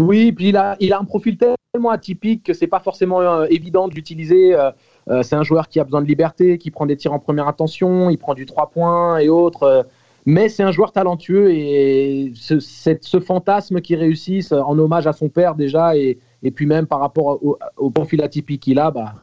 [0.00, 3.46] Oui, puis il a, il a un profil tellement atypique que c'est pas forcément euh,
[3.50, 4.54] évident de l'utiliser.
[4.54, 4.70] Euh,
[5.08, 7.48] euh, c'est un joueur qui a besoin de liberté, qui prend des tirs en première
[7.48, 9.86] intention, il prend du 3 points et autres.
[10.26, 15.30] Mais c'est un joueur talentueux et ce, ce, fantasme qui réussisse en hommage à son
[15.30, 19.14] père déjà et, et puis même par rapport au, profil atypique qu'il a, bah,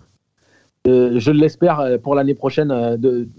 [0.88, 3.30] euh, je l'espère pour l'année prochaine, de,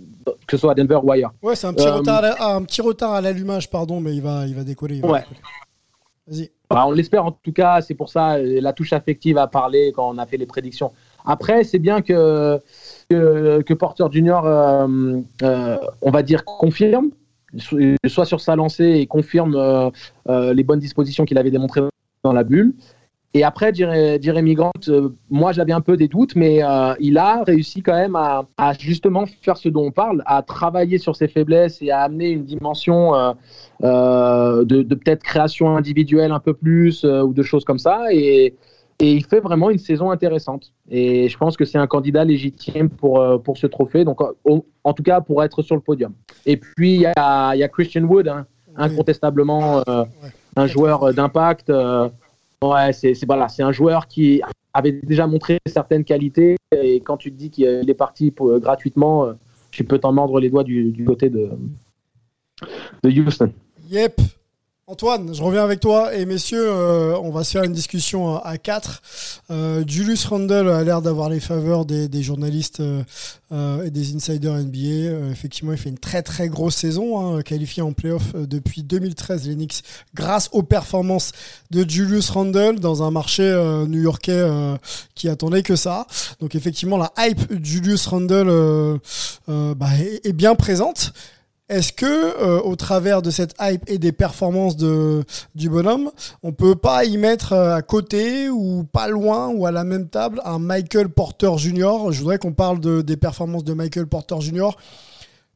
[0.46, 1.34] que ce soit à Denver ou ailleurs.
[1.42, 4.46] Ouais, c'est un, petit retard à, un petit retard à l'allumage, pardon, mais il va,
[4.46, 5.02] il va décoller.
[5.02, 5.24] ouais.
[6.28, 6.50] Vas-y.
[6.70, 10.10] Bah, on l'espère en tout cas, c'est pour ça la touche affective a parlé quand
[10.10, 10.92] on a fait les prédictions.
[11.24, 12.60] Après, c'est bien que,
[13.08, 17.10] que, Porter Junior, euh, on va dire, confirme
[18.06, 19.90] soit sur sa lancée et confirme euh,
[20.28, 21.82] euh, les bonnes dispositions qu'il avait démontrées
[22.22, 22.74] dans la bulle.
[23.34, 26.60] Et après, Jeremy Grant, euh, moi j'avais un peu des doutes, mais
[26.98, 28.46] il a réussi quand même à,
[28.78, 32.44] justement faire ce dont on parle, à travailler sur ses faiblesses et à amener une
[32.44, 33.12] dimension
[33.82, 38.06] de, de peut-être création individuelle un peu plus ou de choses comme ça.
[38.12, 38.54] Et,
[39.00, 40.72] et il fait vraiment une saison intéressante.
[40.90, 44.92] Et je pense que c'est un candidat légitime pour, euh, pour ce trophée, donc en
[44.92, 46.12] tout cas pour être sur le podium.
[46.46, 50.04] Et puis il y a, y a, Christian Wood, hein, incontestablement euh,
[50.56, 51.72] un joueur euh, d'impact.
[52.62, 54.42] Ouais, c'est voilà, c'est un joueur qui
[54.74, 56.56] avait déjà montré certaines qualités.
[56.72, 59.32] Et quand tu te dis qu'il est parti pour, gratuitement,
[59.70, 61.50] tu peux t'en mordre les doigts du, du côté de,
[63.02, 63.52] de Houston.
[63.90, 64.20] Yep,
[64.90, 66.14] Antoine, je reviens avec toi.
[66.14, 69.02] Et messieurs, euh, on va se faire une discussion à, quatre.
[69.50, 75.30] Euh, Julius Randle a l'air d'avoir les faveurs des, journalistes euh, et des insiders NBA.
[75.30, 79.68] effectivement, il fait une très très grosse saison, hein, qualifié en playoff depuis 2013, les
[80.14, 81.32] grâce aux performances
[81.70, 83.42] de Julius Randle dans un marché
[83.86, 84.42] new-yorkais
[85.14, 86.06] qui attendait que ça.
[86.40, 88.98] Donc effectivement, la hype Julius Randle
[89.46, 89.90] bah,
[90.24, 91.12] est bien présente.
[91.68, 95.22] Est-ce que, euh, au travers de cette hype et des performances de,
[95.54, 96.10] du bonhomme,
[96.42, 100.08] on peut pas y mettre euh, à côté ou pas loin ou à la même
[100.08, 102.10] table un Michael Porter Jr.
[102.10, 104.70] Je voudrais qu'on parle de, des performances de Michael Porter Jr.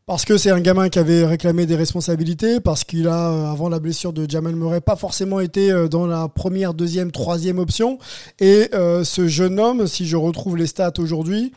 [0.05, 3.71] Parce que c'est un gamin qui avait réclamé des responsabilités, parce qu'il a, euh, avant
[3.71, 7.99] la blessure de Jamal Murray, pas forcément été dans la première, deuxième, troisième option.
[8.39, 11.53] Et ce jeune homme, si je retrouve les stats aujourd'hui,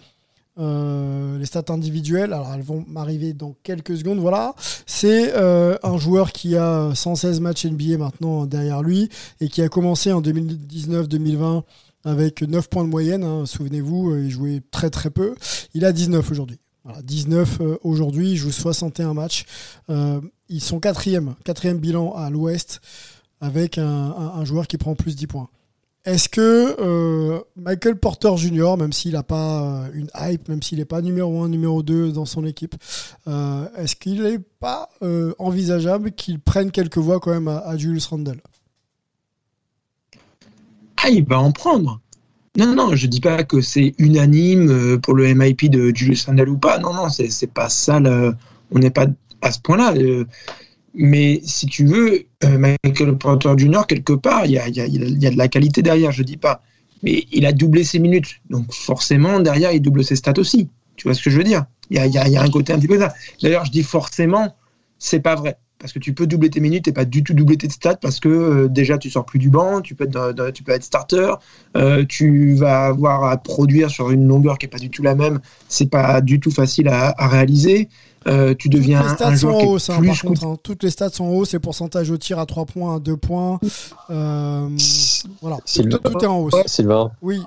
[0.57, 4.19] euh, les stats individuelles, alors elles vont m'arriver dans quelques secondes.
[4.19, 9.09] Voilà, c'est euh, un joueur qui a 116 matchs NBA maintenant derrière lui
[9.41, 11.63] et qui a commencé en 2019-2020
[12.05, 13.23] avec 9 points de moyenne.
[13.23, 13.45] Hein.
[13.45, 15.35] Souvenez-vous, euh, il jouait très très peu.
[15.73, 16.59] Il a 19 aujourd'hui.
[16.85, 19.45] Voilà, 19 aujourd'hui, il joue 61 matchs.
[19.89, 22.79] ils sont quatrième, quatrième bilan à l'ouest
[23.41, 25.49] avec un, un, joueur qui prend plus 10 points.
[26.05, 30.77] Est-ce que euh, Michael Porter Jr., même s'il n'a pas euh, une hype, même s'il
[30.77, 32.75] n'est pas numéro 1, numéro 2 dans son équipe,
[33.27, 34.89] euh, est-ce qu'il n'est pas
[35.39, 38.39] envisageable qu'il prenne quelques voix quand même à, Julius Randle?
[40.97, 41.99] Ah, il va en prendre.
[42.57, 46.57] Non, non, je dis pas que c'est unanime pour le MIP de Julius Randle ou
[46.57, 46.77] pas.
[46.77, 47.99] Non, non, c'est pas ça.
[48.71, 49.07] On n'est pas
[49.41, 49.93] à ce point-là.
[50.95, 55.47] Mais si tu veux, euh, Michael Porter Jr., quelque part, il y a, de la
[55.47, 56.61] qualité derrière, je dis pas.
[57.03, 58.39] Mais il a doublé ses minutes.
[58.49, 60.69] Donc forcément, derrière, il double ses stats aussi.
[60.95, 61.65] Tu vois ce que je veux dire?
[61.89, 63.13] Il y a, un côté un petit peu ça.
[63.41, 64.55] D'ailleurs, je dis forcément,
[64.97, 65.57] c'est pas vrai.
[65.79, 68.19] Parce que tu peux doubler tes minutes et pas du tout doubler tes stats parce
[68.19, 71.33] que euh, déjà tu sors plus du banc, tu peux être, tu peux être starter,
[71.75, 75.15] euh, tu vas avoir à produire sur une longueur qui est pas du tout la
[75.15, 77.89] même, c'est pas du tout facile à, à réaliser.
[78.27, 80.45] Euh, tu deviens Toutes les stats sont en hausse, hein, par contre.
[80.45, 80.57] Hein.
[80.63, 83.17] Toutes les stats sont en hausse, les pourcentages au tir à 3 points, à 2
[83.17, 83.59] points.
[84.09, 84.69] Euh,
[85.41, 86.55] voilà, tout, tout, est en hausse.
[86.65, 87.41] Sylvain Oui.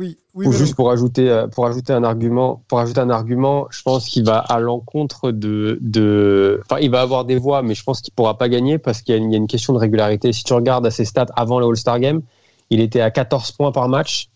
[0.00, 3.80] Oui, oui juste pour ajouter, euh, pour ajouter un argument, pour ajouter un argument, je
[3.82, 7.84] pense qu'il va à l'encontre de, de, enfin, il va avoir des voix, mais je
[7.84, 10.32] pense qu'il pourra pas gagner parce qu'il y, y, a une question de régularité.
[10.32, 12.22] Si tu regardes à ses stats avant le All-Star Game,
[12.70, 14.28] il était à 14 points par match,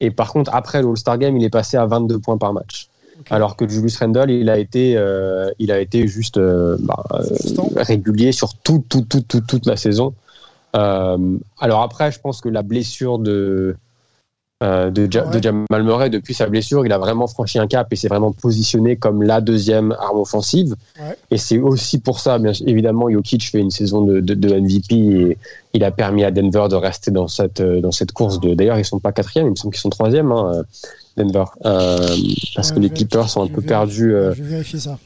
[0.00, 2.90] et par contre après le All-Star Game, il est passé à 22 points par match.
[3.28, 7.22] Alors que Julius Randle, il a été, euh, il a été juste euh, bah, euh,
[7.76, 10.14] régulier sur tout, tout, tout, toute la saison.
[10.72, 13.76] alors après, je pense que la blessure de,
[14.62, 18.08] de, de, Jamal Murray, depuis sa blessure, il a vraiment franchi un cap et s'est
[18.08, 20.76] vraiment positionné comme la deuxième arme offensive.
[21.30, 25.38] Et c'est aussi pour ça, bien évidemment, Jokic fait une saison de, de, MVP et
[25.72, 28.38] il a permis à Denver de rester dans cette, dans cette course.
[28.40, 30.30] D'ailleurs, ils sont pas quatrième, il me semble qu'ils sont troisième.
[30.30, 30.64] Hein.
[31.16, 31.44] Denver.
[31.64, 32.16] Euh,
[32.54, 34.14] parce que les Clippers sont un peu perdus.
[34.14, 34.98] Euh, je vais vérifier ça.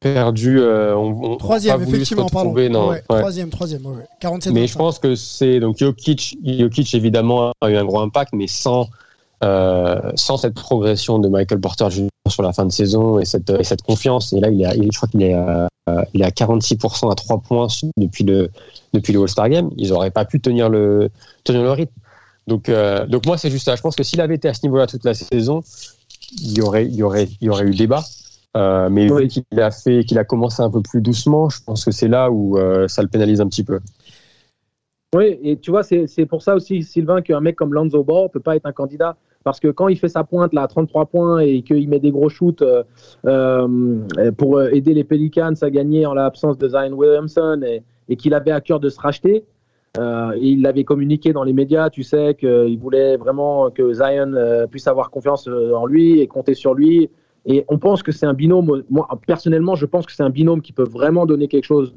[0.00, 0.58] Perdus.
[0.58, 2.54] Euh, on, troisième, effectivement, pardon.
[2.68, 3.82] Non, Troisième, troisième,
[4.20, 5.60] 47 Mais je pense que c'est.
[5.60, 8.88] Donc Jokic, Jokic, évidemment, a eu un gros impact, mais sans.
[9.42, 12.08] Sans cette progression de Michael Porter Jr.
[12.28, 14.32] sur la fin de saison et cette, et cette confiance.
[14.32, 15.36] Et là, il est, je crois qu'il est,
[16.14, 18.50] il est à 46% à 3 points depuis le,
[18.92, 19.70] depuis le All-Star Game.
[19.76, 21.10] Ils n'auraient pas pu tenir le,
[21.44, 21.92] tenir le rythme.
[22.46, 23.76] Donc, euh, donc moi, c'est juste ça.
[23.76, 25.62] Je pense que s'il avait été à ce niveau-là toute la saison,
[26.40, 28.02] il y aurait, il y aurait, il y aurait eu débat.
[28.56, 29.28] Euh, mais oui.
[29.28, 32.30] qu'il a fait, qu'il a commencé un peu plus doucement, je pense que c'est là
[32.30, 33.80] où euh, ça le pénalise un petit peu.
[35.14, 38.40] Oui, et tu vois, c'est pour ça aussi, Sylvain, qu'un mec comme Lonzo Ball peut
[38.40, 39.16] pas être un candidat.
[39.44, 42.10] Parce que quand il fait sa pointe là, à 33 points et qu'il met des
[42.10, 42.62] gros shoots
[43.22, 47.60] pour aider les Pelicans à gagner en l'absence de Zion Williamson
[48.08, 49.44] et, qu'il avait à cœur de se racheter,
[49.98, 54.66] euh, il l'avait communiqué dans les médias, tu sais, qu'il voulait vraiment que Zion euh,
[54.66, 57.10] puisse avoir confiance euh, en lui et compter sur lui.
[57.44, 58.84] Et on pense que c'est un binôme.
[58.88, 61.92] Moi, personnellement, je pense que c'est un binôme qui peut vraiment donner quelque chose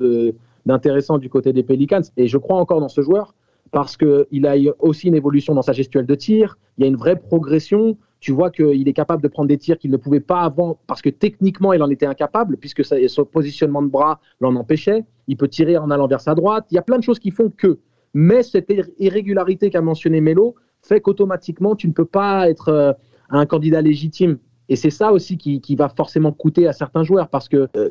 [0.65, 2.01] d'intéressant du côté des Pelicans.
[2.17, 3.33] Et je crois encore dans ce joueur
[3.75, 6.57] parce qu'il a aussi une évolution dans sa gestuelle de tir.
[6.77, 7.97] Il y a une vraie progression.
[8.21, 11.01] Tu vois qu'il est capable de prendre des tirs qu'il ne pouvait pas avant parce
[11.01, 15.03] que techniquement, il en était incapable puisque son positionnement de bras l'en empêchait.
[15.27, 16.67] Il peut tirer en allant vers sa droite.
[16.71, 17.79] Il y a plein de choses qui font que.
[18.13, 22.93] Mais cette irrégularité qu'a mentionné Melo fait qu'automatiquement, tu ne peux pas être euh,
[23.29, 24.37] un candidat légitime.
[24.69, 27.89] Et c'est ça aussi qui, va forcément coûter à certains joueurs parce que euh,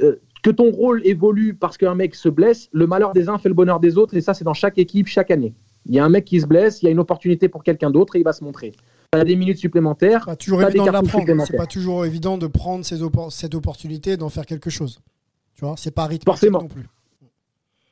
[0.00, 3.48] euh, que ton rôle évolue parce qu'un mec se blesse, le malheur des uns fait
[3.48, 5.54] le bonheur des autres, et ça, c'est dans chaque équipe, chaque année.
[5.86, 7.90] Il y a un mec qui se blesse, il y a une opportunité pour quelqu'un
[7.90, 8.72] d'autre et il va se montrer.
[9.12, 10.26] Tu as des minutes supplémentaires.
[10.26, 14.46] Pas toujours évident de C'est pas toujours évident de prendre cette opportunité et d'en faire
[14.46, 15.00] quelque chose.
[15.54, 16.86] Tu vois, c'est pas rythme non plus.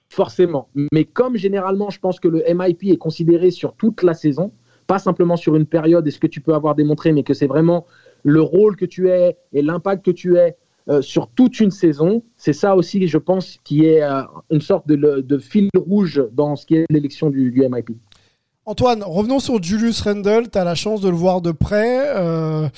[0.08, 0.68] Forcément.
[0.92, 4.52] Mais comme généralement, je pense que le MIP est considéré sur toute la saison,
[4.86, 7.46] pas simplement sur une période et ce que tu peux avoir démontré, mais que c'est
[7.46, 7.86] vraiment
[8.22, 10.56] le rôle que tu es et l'impact que tu es
[10.90, 12.22] euh, sur toute une saison.
[12.36, 14.20] C'est ça aussi, je pense, qui est euh,
[14.50, 17.92] une sorte de, fil rouge dans ce qui est l'élection du, MIP.
[18.66, 20.50] Antoine, revenons sur Julius Randle.
[20.50, 22.02] Tu as la chance de le voir de près.
[22.16, 22.68] Euh,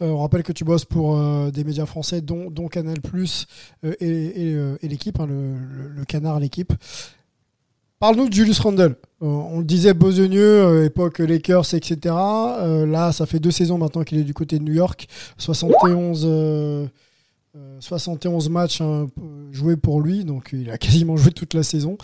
[0.00, 1.16] on rappelle que tu bosses pour
[1.52, 3.46] des médias français, dont, Canal Plus
[3.84, 6.72] et, l'équipe, hein, le, canard, l'équipe.
[8.00, 8.96] Parle-nous de Julius Randle.
[9.20, 11.96] on le disait besogneux, époque Lakers, etc.
[12.06, 15.06] là, ça fait deux saisons maintenant qu'il est du côté de New York.
[15.38, 16.26] 71
[17.80, 19.08] 71 euh, matchs hein,
[19.50, 21.98] joués pour lui, donc il a quasiment joué toute la saison.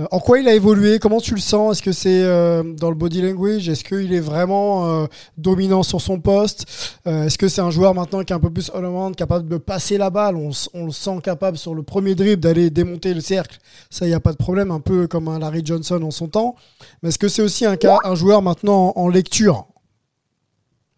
[0.00, 0.98] Euh, en quoi il a évolué?
[0.98, 1.76] Comment tu le sens?
[1.76, 3.68] Est-ce que c'est euh, dans le body language?
[3.68, 5.06] Est-ce qu'il est vraiment
[5.36, 6.66] dominant sur son poste?
[7.06, 9.98] Est-ce que c'est un joueur maintenant qui est un peu plus all-around, capable de passer
[9.98, 10.36] la balle?
[10.36, 13.58] On, le sent capable sur le premier dribble d'aller démonter le cercle.
[13.90, 16.26] Ça, il n'y a pas de problème, un peu comme un Larry Johnson en son
[16.26, 16.56] temps.
[17.02, 19.66] Mais est-ce que c'est aussi un, cas, un joueur maintenant en lecture?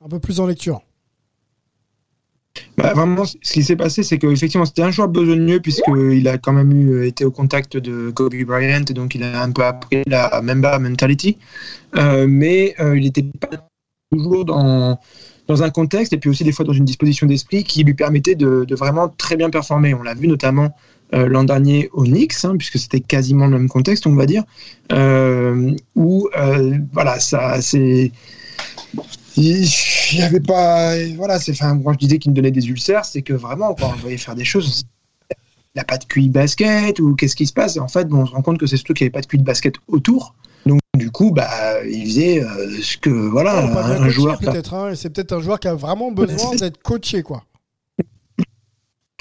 [0.02, 0.80] Un peu plus en lecture
[2.76, 6.52] bah, vraiment, ce qui s'est passé, c'est qu'effectivement, c'était un joueur besogneux, puisqu'il a quand
[6.52, 10.02] même eu, été au contact de Kobe Bryant, et donc il a un peu appris
[10.06, 11.36] la Memba mentality.
[11.96, 13.48] Euh, mais euh, il n'était pas
[14.10, 14.98] toujours dans,
[15.46, 18.34] dans un contexte, et puis aussi des fois dans une disposition d'esprit qui lui permettait
[18.34, 19.94] de, vraiment très bien performer.
[19.94, 20.70] On l'a vu notamment
[21.14, 24.44] euh, l'an dernier au Knicks, hein, puisque c'était quasiment le même contexte, on va dire,
[24.92, 26.28] euh, où
[26.92, 28.10] voilà, ça c'est
[29.36, 29.68] il
[30.14, 30.94] n'y avait pas.
[31.16, 31.52] Voilà, c'est.
[31.52, 34.16] Enfin, quand je disais qu'il me donnait des ulcères, c'est que vraiment, quand on voyait
[34.16, 34.84] faire des choses,
[35.30, 37.76] il n'a pas de QI basket ou qu'est-ce qui se passe?
[37.76, 39.26] En fait, bon, on se rend compte que c'est surtout qu'il n'y avait pas de
[39.26, 40.34] QI de basket autour.
[40.66, 43.10] Donc, du coup, bah, il faisait euh, ce que.
[43.10, 44.38] Voilà, un, joueur.
[44.38, 47.44] Peut-être, hein, c'est peut-être un joueur qui a vraiment besoin d'être coaché, quoi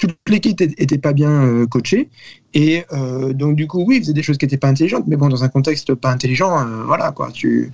[0.00, 2.08] toute l'équipe était pas bien euh, coachée
[2.54, 5.16] et euh, donc du coup oui il faisait des choses qui n'étaient pas intelligentes mais
[5.16, 7.70] bon dans un contexte pas intelligent euh, voilà quoi tu,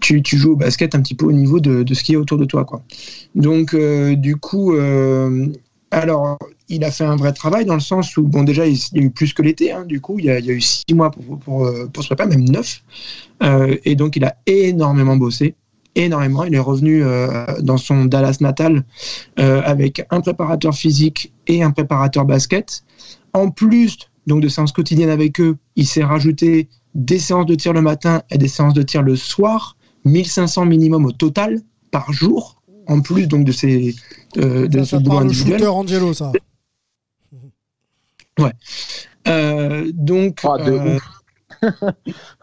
[0.00, 2.38] tu, joues au basket un petit peu au niveau de, de ce qui est autour
[2.38, 2.82] de toi quoi
[3.34, 4.74] donc du coup
[5.90, 8.98] alors il a fait un vrai travail dans le sens où bon déjà il, y
[8.98, 11.38] a eu plus que l'été hein, du coup il y, a, eu six mois pour,
[11.38, 12.82] pour, pour se préparer même neuf
[13.84, 15.54] et donc il a énormément bossé
[15.94, 16.44] énormément.
[16.44, 18.84] Il est revenu euh, dans son Dallas natal
[19.38, 22.84] euh, avec un préparateur physique et un préparateur basket.
[23.32, 27.72] En plus donc de séances quotidiennes avec eux, il s'est rajouté des séances de tir
[27.72, 29.76] le matin et des séances de tir le soir,
[30.10, 33.94] 1500 minimum au total par jour, en plus donc de ces
[34.36, 35.66] euh, de ça, ce boulot individuel.
[35.66, 36.32] Angelo, ça.
[38.38, 38.52] Ouais.
[39.28, 40.40] Euh, donc.
[40.44, 40.98] Ah, de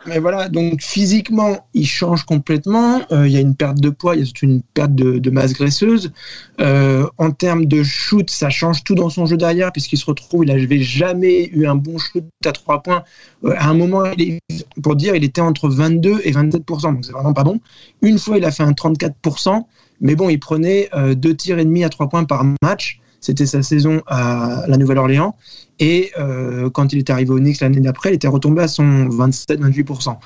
[0.07, 3.01] mais voilà, donc physiquement, il change complètement.
[3.11, 5.53] Euh, il y a une perte de poids, il y a une perte de, masse
[5.53, 6.11] graisseuse.
[6.59, 10.45] Euh, en termes de shoot, ça change tout dans son jeu derrière, puisqu'il se retrouve,
[10.45, 13.03] il n'avait jamais eu un bon shoot à trois points.
[13.43, 14.39] Euh, à un moment, il
[14.81, 17.59] pour dire, il était entre 22 et 27%, donc c'est vraiment pas bon.
[18.01, 19.63] Une fois, il a fait un 34%,
[20.01, 22.99] mais bon, il prenait deux tirs et demi à trois points par match.
[23.19, 25.35] C'était sa saison à la Nouvelle-Orléans.
[25.79, 29.07] Et euh, quand il est arrivé au Knicks l'année d'après, il était retombé à son
[29.09, 30.17] 27-28%.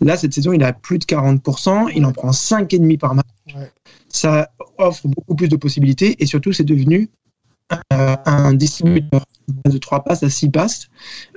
[0.00, 1.92] Là, cette saison, il a plus de 40%.
[1.94, 3.26] Il en prend 5,5 par match.
[4.08, 6.16] Ça offre beaucoup plus de possibilités.
[6.18, 7.08] Et surtout, c'est devenu
[7.72, 9.24] euh, un distributeur
[9.64, 10.88] de 3 passes à 6 passes.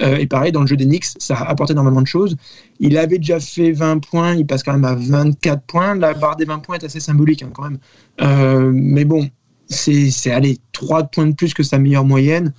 [0.02, 2.38] Euh, et pareil, dans le jeu des Knicks, ça a apporté énormément de choses.
[2.80, 5.96] Il avait déjà fait 20 points, il passe quand même à 24 points.
[5.96, 8.74] La barre des 20 points est assez symbolique hein, quand même.
[8.74, 9.30] mais bon,
[9.70, 12.54] c'est aller 3 points de plus que sa meilleure moyenne.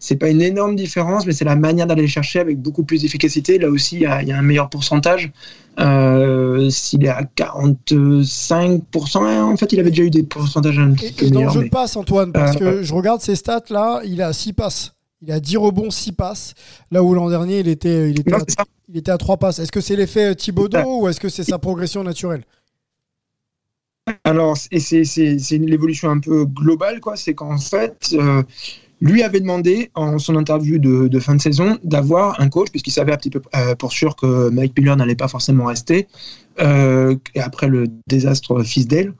[0.00, 3.58] C'est pas une énorme différence, mais c'est la manière d'aller chercher avec beaucoup plus d'efficacité.
[3.58, 5.32] Là aussi, il y, a, un meilleur pourcentage.
[5.80, 10.92] Euh, S'il est à 45%, hein, en fait, il avait déjà eu des pourcentages un
[10.92, 13.34] petit peu et dans le jeu de passe, Antoine, parce que euh, je regarde ses
[13.34, 14.94] stats là, il a 6 passes.
[15.20, 16.54] Il a 10 rebonds, 6 passes.
[16.92, 18.38] Là où l'an dernier, il était, il était, à,
[18.88, 19.58] il était à 3 passes.
[19.58, 22.44] Est-ce que c'est l'effet Thibaudot ou est-ce que c'est sa progression naturelle?
[24.24, 27.16] Alors, c'est l'évolution un peu globale, quoi.
[27.16, 28.42] C'est qu'en fait, euh,
[29.00, 33.12] lui avait demandé en son interview de, fin de saison d'avoir un coach, puisqu'il savait
[33.12, 36.08] un petit peu euh, pour sûr que Mike Miller n'allait pas forcément rester,
[36.60, 39.14] euh, et après le désastre Fisdale,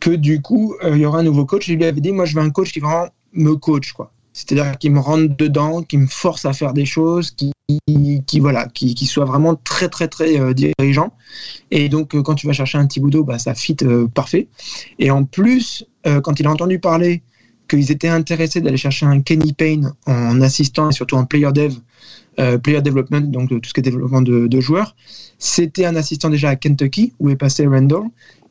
[0.00, 1.68] que du coup, il y aura un nouveau coach.
[1.68, 4.12] Il lui avait dit, moi, je veux un coach qui vraiment me coach, quoi.
[4.34, 7.53] C'est-à-dire qui me rentre dedans, qui me force à faire des choses, qui,
[8.26, 11.12] qui voilà, qui, soit vraiment très très très euh, dirigeant.
[11.70, 14.48] Et donc euh, quand tu vas chercher un Thibodeau, bah, ça fit euh, parfait.
[14.98, 15.86] Et en plus,
[16.22, 17.22] quand il a entendu parler
[17.66, 21.72] qu'ils étaient intéressés d'aller chercher un Kenny Payne en assistant et surtout en player dev,
[22.62, 24.96] player development, donc tout ce qui est développement de, de joueurs,
[25.38, 28.04] c'était un assistant déjà à Kentucky où est passé Randall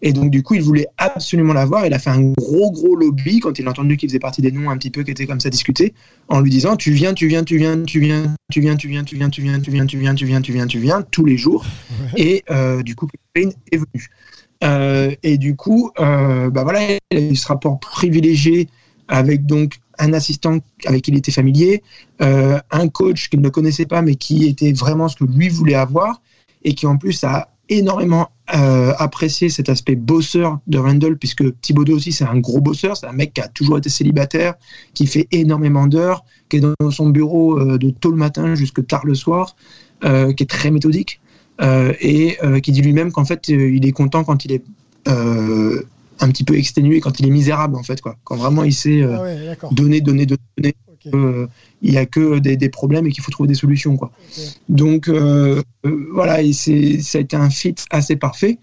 [0.05, 1.85] et donc, du coup, il voulait absolument l'avoir.
[1.85, 4.51] Il a fait un gros, gros lobby quand il a entendu qu'il faisait partie des
[4.51, 5.93] noms un petit peu qui étaient comme ça discutés,
[6.27, 9.03] en lui disant Tu viens, tu viens, tu viens, tu viens, tu viens, tu viens,
[9.05, 11.23] tu viens, tu viens, tu viens, tu viens, tu viens, tu viens, tu viens, tous
[11.23, 11.65] les jours.
[12.17, 12.43] Et
[12.83, 15.17] du coup, Payne est venu.
[15.23, 18.67] et du coup, bah voilà, il a eu ce rapport privilégié
[19.07, 21.83] avec donc un assistant avec qui il était familier,
[22.19, 26.21] un coach qu'il ne connaissait pas mais qui était vraiment ce que lui voulait avoir
[26.63, 31.95] et qui en plus a énormément euh, apprécié cet aspect bosseur de Randall, puisque Thibodeau
[31.95, 32.97] aussi, c'est un gros bosseur.
[32.97, 34.55] C'est un mec qui a toujours été célibataire,
[34.93, 38.85] qui fait énormément d'heures, qui est dans son bureau euh, de tôt le matin jusque
[38.85, 39.55] tard le soir,
[40.03, 41.19] euh, qui est très méthodique,
[41.61, 44.63] et qui dit lui-même qu'en fait, il est content quand il est
[46.19, 48.17] un petit peu exténué, quand il est misérable, en fait, quoi.
[48.23, 50.75] Quand vraiment il sait ah donner, donner, donner.
[51.13, 51.47] Euh,
[51.81, 53.97] il n'y a que des, problèmes et qu'il faut trouver des solutions.
[53.97, 54.11] Quoi.
[54.69, 58.59] Donc euh, euh, voilà, et ça a été un fit assez parfait.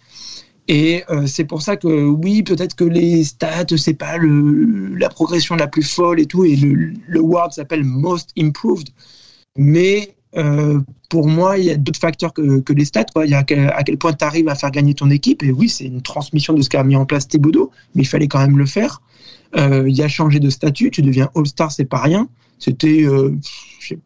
[0.68, 5.56] Et c'est pour ça que oui, peut-être que les stats, c'est pas le, la progression
[5.56, 8.88] la plus folle et tout, et le, le word s'appelle Most Improved.
[9.56, 13.04] Mais pour moi, il y a d'autres facteurs que, que les stats.
[13.12, 13.26] Quoi.
[13.26, 15.42] Il y a à quel, point tu arrives à faire gagner ton équipe.
[15.42, 18.28] Et oui, c'est une transmission de ce qu'a mis en place Thibodeau, mais il fallait
[18.28, 19.02] quand même le faire.
[19.56, 22.28] Euh, il a changé de statut, tu deviens All-Star, c'est pas rien.
[22.58, 23.34] C'était euh,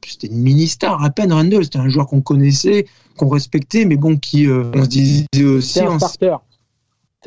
[0.07, 1.65] c'était une mini-star à peine, Randall.
[1.65, 5.81] C'était un joueur qu'on connaissait, qu'on respectait, mais bon, qui, euh, on se disait aussi.
[5.81, 6.37] Un starter.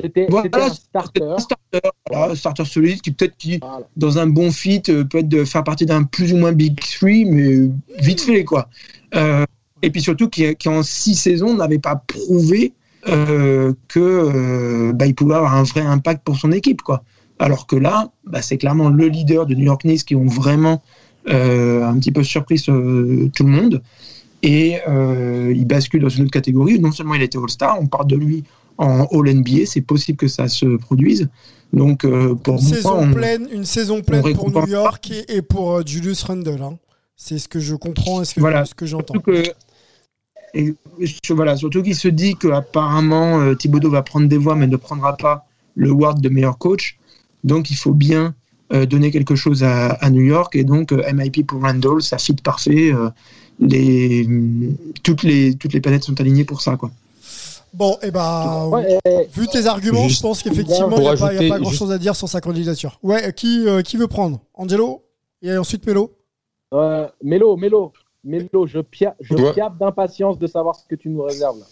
[0.00, 1.22] C'était Voilà, un starter.
[1.22, 1.80] un starter,
[2.10, 3.86] voilà, un starter solide qui peut-être qui, Voilà.
[3.96, 6.78] dans un bon fit euh, peut être de faire partie d'un plus ou moins big
[6.80, 7.68] three, mais
[8.00, 8.68] vite fait quoi.
[9.14, 9.44] Euh,
[9.82, 12.72] et puis surtout qui, qui en six saisons n'avait pas prouvé
[13.08, 17.02] euh, que euh, bah, il pouvait avoir un vrai impact pour son équipe quoi.
[17.40, 20.82] Alors que là, bah, c'est clairement le leader de New York Knicks qui ont vraiment
[21.28, 23.82] euh, un petit peu surpris tout le monde.
[24.42, 26.78] Et euh, il bascule dans une autre catégorie.
[26.80, 28.44] Non seulement il a été All-Star, on parle de lui
[28.78, 31.28] en All-NBA, c'est possible que ça se produise.
[31.72, 35.36] Donc euh, pour Une moi, saison on- pleine, une saison pleine pour New York et,
[35.36, 36.62] et pour euh, Julius Randle.
[36.62, 36.78] hein.
[37.16, 38.64] C'est ce que je comprends et ce que, Voilà.
[38.64, 39.14] ce que j'entends.
[40.54, 44.66] Et, je- voilà, surtout qu'il se dit qu'apparemment euh, Thibodeau va prendre des voix mais
[44.66, 46.96] ne prendra pas le award de meilleur coach.
[47.44, 48.34] Donc il faut bien
[48.72, 52.16] euh, donner quelque chose à, à New York et donc euh, MIP pour Randall, ça
[52.18, 52.92] fit parfait.
[53.60, 54.26] les,
[55.02, 56.76] toutes, les, toutes les planètes sont alignées pour ça.
[56.76, 56.90] Quoi.
[57.74, 61.16] Bon, et bah, Ouais, eh, vu tes arguments, Juste je pense qu'effectivement, il n'y a,
[61.16, 62.98] pas- ajouter- grand-chose à dire sur sa candidature.
[63.02, 64.40] Ouais, euh, qui, euh, qui veut prendre?
[64.54, 65.02] Angelo?
[65.42, 66.12] Et ensuite Melo?
[66.74, 67.92] Euh, Mélo, Mélo,
[68.24, 69.52] Mélo, je, pia je Ouais.
[69.52, 71.58] piape d'impatience de savoir ce que tu nous réserves.
[71.60, 71.66] là.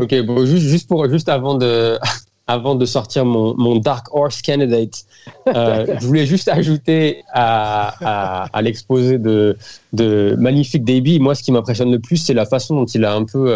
[0.00, 1.98] Ok, bon, juste, juste, pour, juste avant, de,
[2.46, 5.04] avant de sortir mon, mon Dark Horse Candidate,
[5.48, 9.56] euh, je voulais juste ajouter à, à, à l'exposé de,
[9.92, 13.14] de Magnifique Davy, moi, ce qui m'impressionne le plus, c'est la façon dont il a
[13.14, 13.52] un peu.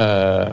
[0.00, 0.48] Euh,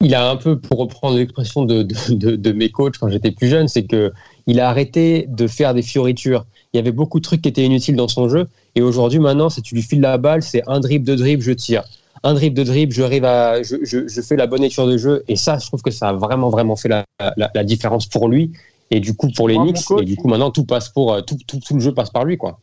[0.00, 3.30] il a un peu, pour reprendre l'expression de, de, de, de mes coachs quand j'étais
[3.30, 4.12] plus jeune, c'est que
[4.46, 6.44] il a arrêté de faire des fioritures.
[6.72, 8.48] Il y avait beaucoup de trucs qui étaient inutiles dans son jeu.
[8.74, 11.52] Et aujourd'hui, maintenant, si tu lui files la balle, c'est un dribble, deux dribbles, je
[11.52, 11.84] tire.
[12.24, 14.96] Un dribble, deux dribbles, je, arrive à, je, je, je fais la bonne lecture de
[14.96, 15.22] jeu.
[15.28, 17.04] Et ça, je trouve que ça a vraiment, vraiment fait la,
[17.36, 18.50] la, la différence pour lui.
[18.90, 19.78] Et du coup, pour les Knicks.
[20.00, 22.24] et du coup, maintenant, tout passe pour, euh, tout, tout, tout le jeu passe par
[22.24, 22.58] lui, quoi.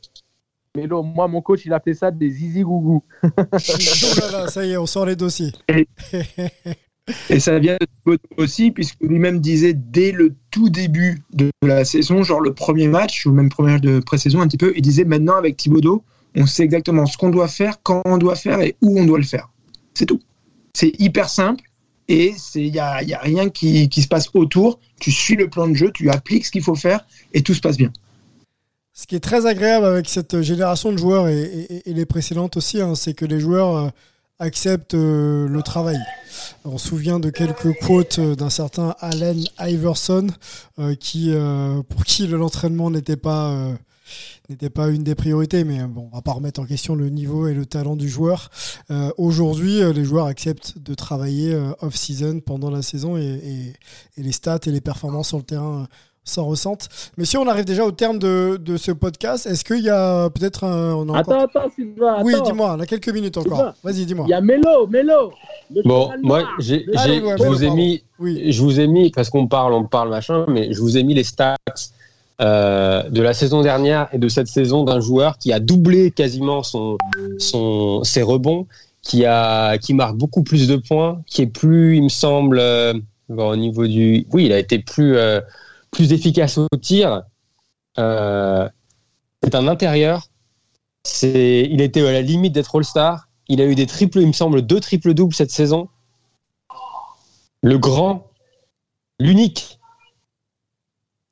[0.77, 3.03] Mélo, moi, mon coach, il appelait ça des zizi gougou.
[3.23, 5.51] Oh là là, ça y est, on sort les dossiers.
[7.29, 12.21] Et ça vient de aussi, puisque lui-même disait dès le tout début de la saison,
[12.21, 15.05] genre le premier match, ou même premier match de pré-saison un petit peu, il disait
[15.05, 16.03] maintenant avec Thibodeau,
[16.35, 19.17] on sait exactement ce qu'on doit faire, quand on doit faire et où on doit
[19.17, 19.49] le faire.
[19.95, 20.21] C'est tout.
[20.75, 21.63] C'est hyper simple
[22.07, 24.79] et il n'y a, y a rien qui, qui se passe autour.
[24.99, 27.61] Tu suis le plan de jeu, tu appliques ce qu'il faut faire et tout se
[27.61, 27.91] passe bien.
[28.99, 32.95] Ce qui est très agréable avec cette génération de joueurs et, les précédentes aussi, hein,
[32.95, 33.89] c'est que les joueurs euh,
[34.39, 35.97] acceptent euh, le travail.
[36.65, 40.27] On se souvient de quelques quotes euh, d'un certain Allen Iverson,
[40.99, 41.33] qui,
[41.87, 43.73] pour qui l'entraînement n'était pas,
[44.75, 47.53] pas une des priorités, mais bon, on va pas remettre en question le niveau et
[47.53, 48.49] le talent du joueur.
[49.17, 53.73] Aujourd'hui, les joueurs acceptent de travailler off-season pendant la saison et,
[54.17, 55.87] les stats et les performances sur le terrain
[56.29, 56.87] s'en ressentent.
[57.17, 60.29] Mais si on arrive déjà au terme de, de ce podcast, est-ce qu'il y a
[60.29, 60.93] peut-être un...
[60.95, 62.21] On a encore- Attends, attends, Sylvain.
[62.23, 62.43] Oui, attends.
[62.45, 63.57] dis-moi, on a quelques minutes encore.
[63.57, 63.73] Sylvain.
[63.83, 64.25] Vas-y, dis-moi.
[64.27, 65.31] Il y a Mélo, Mélo.
[65.85, 68.51] Bon, moi, j'ai, j'ai- ouais, je vous ai mis, Oui.
[68.51, 71.13] je vous ai mis, parce qu'on parle, on parle machin, mais je vous ai mis
[71.13, 71.55] les stats
[72.41, 76.63] euh, de la saison dernière et de cette saison d'un joueur qui a doublé quasiment
[76.63, 76.97] son,
[77.37, 78.65] son, ses rebonds,
[79.01, 82.93] qui, a, qui marque beaucoup plus de points, qui est plus, il me semble, euh,
[83.27, 84.25] bon, au niveau du.
[84.31, 85.41] Oui, il a été plus, euh,
[85.91, 87.23] plus efficace au tir.
[87.97, 88.69] Euh,
[89.43, 90.27] c'est un intérieur.
[91.03, 93.27] C'est, il était à la limite d'être All-Star.
[93.47, 95.89] Il a eu des triples, il me semble, deux triples doubles cette saison.
[97.61, 98.27] Le grand,
[99.19, 99.78] l'unique,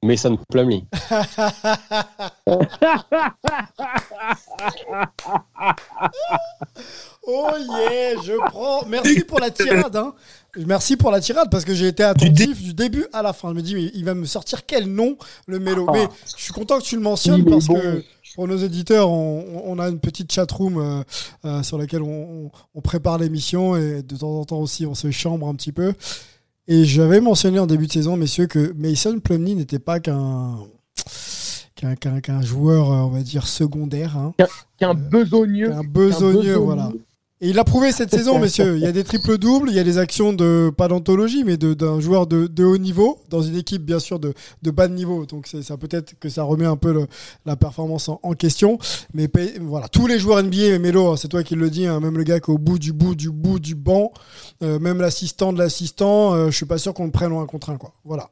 [0.04, 0.86] Mason Plumlee.
[7.30, 8.86] Oh yeah, je prends.
[8.88, 9.96] Merci pour la tirade.
[9.96, 10.14] hein.
[10.66, 13.50] Merci pour la tirade parce que j'ai été attentif du début à la fin.
[13.50, 15.88] Je me dis, mais il va me sortir quel nom, le mélo.
[15.92, 17.76] Mais je suis content que tu le mentionnes parce bon.
[17.76, 18.04] que
[18.36, 21.04] pour nos éditeurs, on, on a une petite chatroom euh,
[21.46, 24.96] euh, sur laquelle on, on- on prépare l'émission et de temps en temps aussi on
[24.96, 25.94] se chambre un petit peu.
[26.68, 30.58] Et j'avais mentionné en début de saison, messieurs, que Mason Plumlee n'était pas qu'un
[31.76, 34.18] qu'un qu'un- qu'un joueur, euh, on va dire, secondaire.
[34.18, 34.34] hein.
[34.80, 35.72] Qu'un besogneux.
[35.72, 36.92] Un besogneux, voilà.
[37.40, 38.78] Et il l'a prouvé cette saison, messieurs.
[38.78, 41.56] Il y a des triples doubles, il y a des actions de pas d'anthologie, mais
[41.56, 44.34] de- d'un joueur de, de haut niveau dans une équipe bien sûr de,
[44.64, 45.26] de bas de niveau.
[45.28, 47.06] Donc ça peut-être que ça remet un peu le-
[47.46, 48.80] la performance en, en question.
[49.14, 49.30] Mais
[49.62, 52.40] voilà, tous les joueurs NBA, Melo, c'est toi qui le dis, hein, même le gars
[52.40, 54.12] qui est au bout du bout du bout du banc,
[54.64, 57.46] euh, même l'assistant de l'assistant, euh, je suis pas sûr qu'on le prenne en un
[57.46, 57.94] contre un quoi.
[58.04, 58.30] Voilà.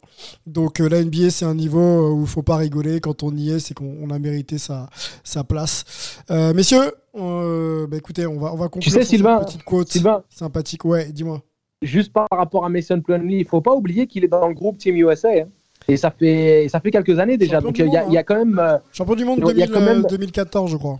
[0.47, 2.99] Donc euh, la NBA c'est un niveau euh, où il faut pas rigoler.
[3.01, 4.89] Quand on y est, c'est qu'on on a mérité sa
[5.23, 5.85] sa place.
[6.31, 9.63] Euh, messieurs, euh, bah écoutez, on va on va conclure sais, sur cette Sylvain, petite
[9.63, 10.23] quote Sylvain.
[10.29, 10.85] sympathique.
[10.85, 11.41] Ouais, dis-moi.
[11.81, 14.77] Juste par rapport à Mason Plumlee, il faut pas oublier qu'il est dans le groupe
[14.77, 15.29] Team USA.
[15.29, 15.47] hein.
[15.87, 17.57] Et ça fait, ça fait quelques années déjà.
[17.61, 18.57] Champion Donc du il y, il y a quand même.
[18.57, 20.99] euh, Champion du monde Il y a 2000, quand même- euh, 2014, je crois.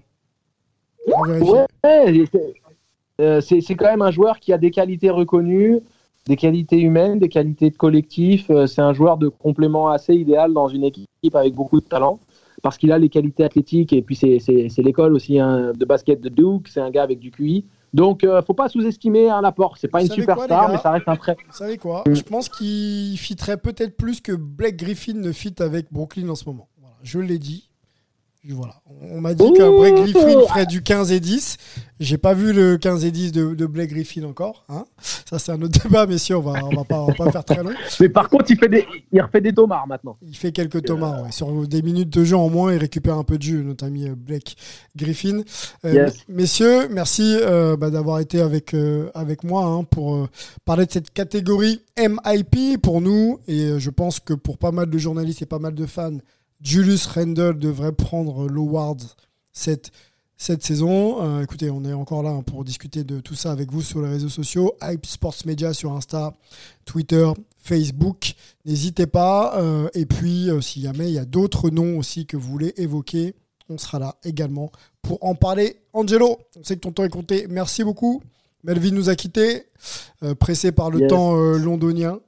[1.07, 1.39] Ouais,
[2.31, 2.53] c'est-
[3.21, 5.79] euh, quand même un joueur qui a des qualités reconnues,
[6.27, 8.49] des qualités humaines, des qualités de collectif.
[8.67, 12.19] C'est un joueur de complément assez idéal dans une équipe avec beaucoup de talent
[12.61, 14.39] parce qu'il a les qualités athlétiques et puis c'est-
[14.77, 16.67] l'école aussi hein, de basket de Duke.
[16.67, 17.65] C'est un gars avec du QI.
[17.93, 19.77] Donc euh, faut pas sous-estimer un apport.
[19.77, 21.33] C'est pas Vous une superstar, mais ça reste un très.
[21.47, 22.03] Vous savez quoi?
[22.11, 26.45] Je pense qu'il fitterait peut-être plus que Blake Griffin ne fit avec Brooklyn en ce
[26.45, 26.67] moment.
[26.81, 27.64] Voilà, je l'ai dit.
[28.49, 28.75] Voilà.
[29.01, 31.57] On m'a dit que Blake Griffin ferait du 15 et 10.
[31.99, 34.65] J'ai pas vu le 15 et 10 de, de Blake Griffin encore.
[34.69, 34.85] hein.
[34.99, 36.37] Ça, c'est un autre débat, messieurs.
[36.37, 37.71] On va, on va, pas, on va pas faire très long.
[37.99, 40.17] Mais par contre, il fait des, il refait des tomards maintenant.
[40.21, 41.23] Il fait quelques tomards.
[41.23, 41.31] ouais.
[41.31, 44.07] Sur des minutes de jeu en moins, il récupère un peu de jeu, notre ami
[44.07, 44.55] euh, Blake
[44.95, 45.41] Griffin.
[45.85, 46.15] Euh, Yes.
[46.27, 50.27] Messieurs, merci euh, bah, d'avoir été avec, euh, avec moi hein, pour
[50.65, 53.39] parler de cette catégorie MIP pour nous.
[53.47, 56.17] Et je pense que pour pas mal de journalistes et pas mal de fans,
[56.61, 59.01] Julius Randle devrait prendre l'award
[59.51, 59.91] cette,
[60.37, 61.21] cette saison.
[61.21, 64.01] Euh, écoutez, on est encore là hein, pour discuter de tout ça avec vous sur
[64.01, 64.73] les réseaux sociaux.
[64.81, 66.33] Hype Sports Media sur Insta,
[66.85, 68.33] Twitter, Facebook.
[68.65, 69.59] N'hésitez pas.
[69.59, 72.73] euh, et puis, euh, si jamais il y a d'autres noms aussi que vous voulez
[72.77, 73.35] évoquer,
[73.69, 75.77] on sera là également pour en parler.
[75.93, 77.47] Angelo, on sait que ton temps est compté.
[77.49, 78.21] Merci beaucoup.
[78.63, 79.63] Melvin nous a quittés,
[80.39, 81.09] pressé par le Yes.
[81.09, 82.19] temps londonien.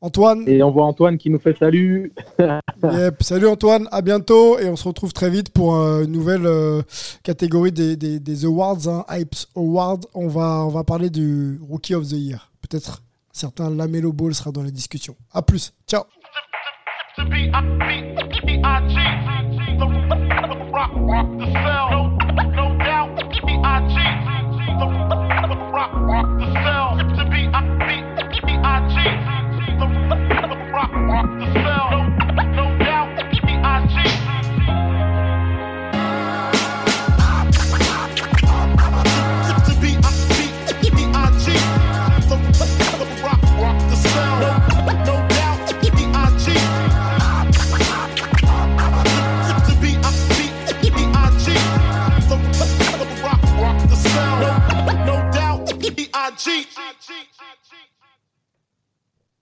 [0.00, 2.12] Antoine, Et on voit Antoine qui nous fait salut.
[2.82, 3.22] Yep.
[3.22, 6.82] Salut Antoine, à bientôt et on se retrouve très vite pour euh, une nouvelle euh,
[7.22, 10.00] catégorie des, des- des awards, hein, Hypes Awards.
[10.12, 12.50] On va, on va parler du Rookie of the Year.
[12.60, 15.16] Peut-être un certain Lamelo Ball sera dans la discussion.
[15.32, 16.02] À plus, ciao.
[17.16, 18.98] B.I.G.
[56.36, 56.68] cheat.
[56.76, 57.43] I cheat.